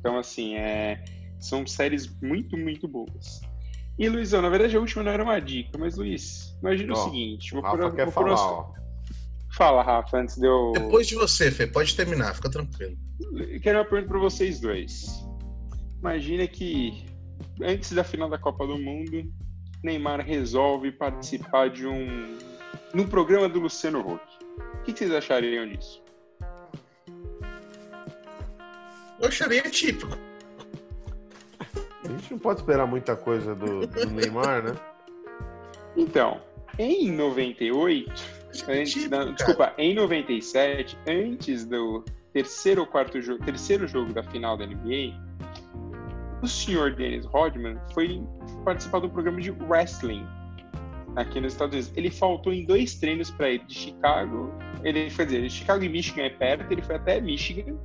[0.00, 1.04] Então, assim, é,
[1.38, 3.40] são séries muito, muito boas.
[3.96, 7.52] E, Luizão, na verdade a última não era uma dica, mas, Luiz, imagina o seguinte.
[7.52, 8.72] Vou Rafa por, quer vou falar.
[9.52, 10.72] Fala, Rafa, antes de eu...
[10.72, 12.96] Depois de você, Fê, pode terminar, fica tranquilo.
[13.62, 15.24] Quero uma pergunta para vocês dois.
[16.00, 17.06] Imagina que
[17.62, 19.32] antes da final da Copa do Mundo,
[19.84, 22.36] Neymar resolve participar de um
[22.92, 24.27] num programa do Luciano Huck.
[24.88, 26.02] O que vocês achariam disso?
[29.20, 30.16] Eu acharia típico.
[32.02, 34.74] A gente não pode esperar muita coisa do, do Neymar, né?
[35.94, 36.40] Então,
[36.78, 38.10] em 98,
[38.66, 44.22] antes, típico, não, desculpa, em 97, antes do terceiro ou quarto jogo, terceiro jogo da
[44.22, 45.12] final da NBA,
[46.40, 48.22] o senhor Dennis Rodman foi
[48.64, 50.26] participar do programa de wrestling
[51.20, 51.92] aqui nos Estados Unidos.
[51.96, 54.52] Ele faltou em dois treinos para ir de Chicago.
[54.82, 57.76] Ele quer dizer, Chicago e Michigan é perto, ele foi até Michigan,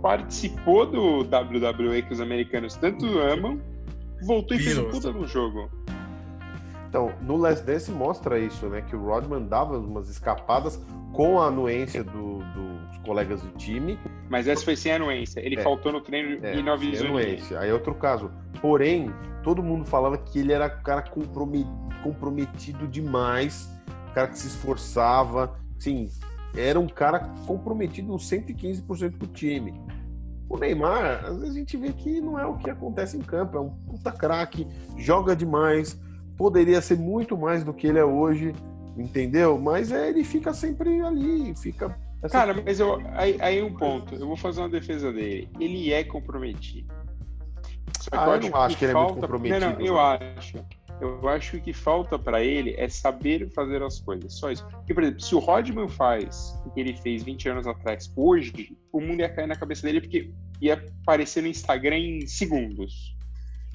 [0.00, 3.60] participou do WWE que os americanos tanto amam,
[4.22, 5.70] voltou e fez um puta no jogo.
[6.88, 8.82] Então, no Last Dance mostra isso, né?
[8.82, 10.78] Que o Rodman dava umas escapadas
[11.12, 13.98] com a anuência do, dos colegas do time.
[14.28, 15.40] Mas essa foi sem anuência.
[15.40, 17.58] Ele é, faltou no treino é, e não avisou anuência.
[17.60, 18.30] Aí é outro caso.
[18.60, 19.10] Porém,
[19.42, 21.04] todo mundo falava que ele era um cara
[22.02, 23.68] comprometido demais,
[24.10, 26.08] um cara que se esforçava, sim,
[26.56, 29.74] era um cara comprometido 115% com o time.
[30.48, 33.56] O Neymar, às vezes a gente vê que não é o que acontece em campo,
[33.56, 34.66] é um puta craque,
[34.98, 35.98] joga demais,
[36.36, 38.54] poderia ser muito mais do que ele é hoje,
[38.96, 39.58] entendeu?
[39.58, 41.96] Mas é, ele fica sempre ali, fica.
[42.30, 45.48] Cara, mas eu, aí, aí um ponto, eu vou fazer uma defesa dele.
[45.58, 46.92] Ele é comprometido.
[48.00, 49.10] Só que ah, eu, eu não acho que, ele falta...
[49.10, 49.60] é muito comprometido.
[49.60, 50.64] Não, não, eu acho.
[51.00, 54.64] Eu acho que o que falta para ele é saber fazer as coisas, só isso.
[54.68, 58.76] Porque, por exemplo, se o Rodman faz o que ele fez 20 anos atrás, hoje,
[58.92, 60.30] o mundo ia cair na cabeça dele porque
[60.60, 63.16] ia aparecer no Instagram em segundos.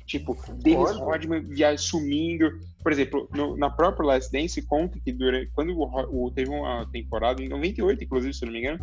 [0.05, 2.49] Tipo, Dennis Rodman via sumindo.
[2.87, 6.89] Por exemplo, no, na própria Last Dance, conta que durante, quando o, o, teve uma
[6.89, 8.79] temporada, em 98, inclusive, se não me engano,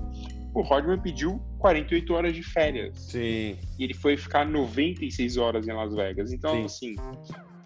[0.52, 2.98] o Rodman pediu 48 horas de férias.
[2.98, 3.56] Sim.
[3.78, 6.34] E ele foi ficar 96 horas em Las Vegas.
[6.34, 6.96] Então, Sim.
[6.96, 6.96] assim,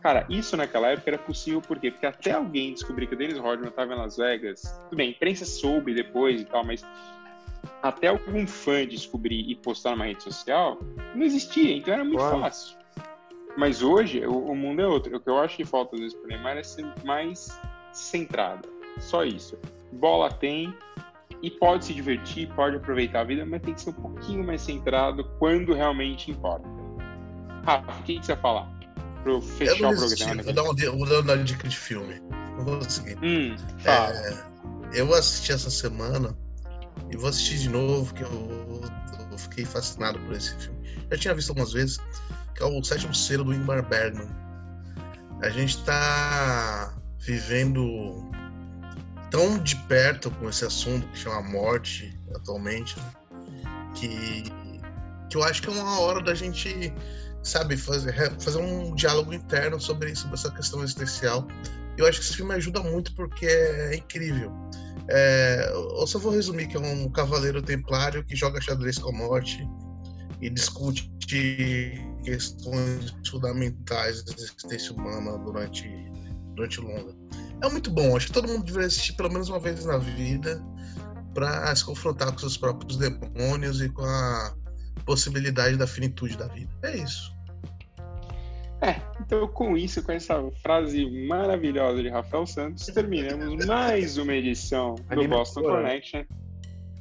[0.01, 1.91] Cara, isso naquela época era possível por quê?
[1.91, 5.11] Porque até alguém descobrir que o Dennis Rodman estava em Las Vegas, tudo bem, a
[5.11, 6.87] imprensa soube depois e tal, mas
[7.83, 10.79] até algum fã descobrir e postar numa rede social,
[11.17, 12.39] não existia, então era muito claro.
[12.43, 12.79] fácil.
[13.59, 15.17] Mas hoje o, o, mundo é outro.
[15.17, 17.59] O que eu acho que falta às vezes para Neymar é ser mais
[17.93, 18.69] centrado.
[19.01, 19.59] Só isso.
[19.93, 20.73] Bola tem
[21.43, 24.63] e pode se divertir, pode aproveitar a vida, mas tem que ser um pouquinho mais
[24.63, 26.69] centrado quando realmente importa.
[27.65, 28.79] Rafa, o que, que você vai falar?
[29.25, 30.35] Para fechar o programa.
[30.37, 30.43] Né?
[30.45, 32.23] Vou dar, vou dar uma dica de filme.
[32.59, 33.19] Eu vou seguir.
[33.21, 36.37] Hum, é, eu assisti essa semana
[37.11, 38.29] e vou assistir de novo, que eu,
[39.39, 40.79] eu, fiquei fascinado por esse filme.
[41.11, 41.99] Já tinha visto algumas vezes,
[42.55, 44.29] que é o Sétimo Selo do Ingmar Bergman.
[45.43, 48.31] A gente está vivendo
[49.31, 52.97] tão de perto com esse assunto que chama morte atualmente,
[53.95, 54.45] que,
[55.31, 56.93] que eu acho que é uma hora da gente,
[57.43, 61.47] sabe, fazer, fazer um diálogo interno sobre, sobre essa questão existencial.
[61.97, 64.53] Eu acho que esse filme ajuda muito porque é incrível.
[65.11, 69.13] É, eu só vou resumir que é um cavaleiro templário que joga xadrez com a
[69.13, 69.67] morte
[70.41, 71.11] e discute
[72.25, 75.89] questões fundamentais da existência humana durante,
[76.55, 77.15] durante longa.
[77.63, 80.63] É muito bom, acho que todo mundo deveria assistir pelo menos uma vez na vida
[81.35, 84.55] para se confrontar com seus próprios demônios e com a
[85.05, 86.71] possibilidade da finitude da vida.
[86.83, 87.38] É isso.
[88.81, 94.95] É, então com isso, com essa frase maravilhosa de Rafael Santos, terminamos mais uma edição
[94.95, 96.25] do Boston Connection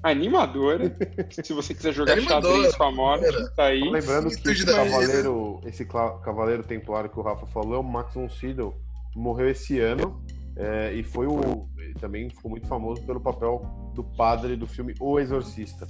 [0.04, 0.96] animadora.
[1.30, 3.82] Se você quiser jogar xadrez com a morte, tá aí.
[3.82, 8.30] lembrando que esse cavaleiro, esse cavaleiro templário que o Rafa falou é o Max von
[8.30, 8.76] Sydow.
[9.16, 10.22] Morreu esse ano
[10.56, 11.68] é, e foi o
[12.00, 13.62] também ficou muito famoso pelo papel
[13.94, 15.88] do padre do filme O Exorcista.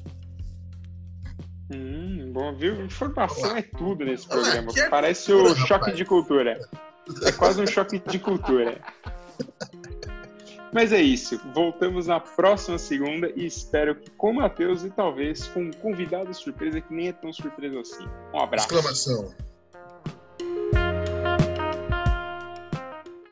[1.72, 2.82] Hum, bom, viu?
[2.86, 4.72] Informação é tudo nesse programa.
[4.90, 6.60] Parece o choque de cultura.
[7.24, 8.80] É quase um choque de cultura.
[10.74, 11.40] Mas é isso.
[11.54, 16.34] Voltamos na próxima segunda e espero que com o Matheus e talvez com um convidado
[16.34, 18.08] surpresa que nem é tão surpresa assim.
[18.34, 18.68] Um abraço.
[18.68, 19.34] Exclamação.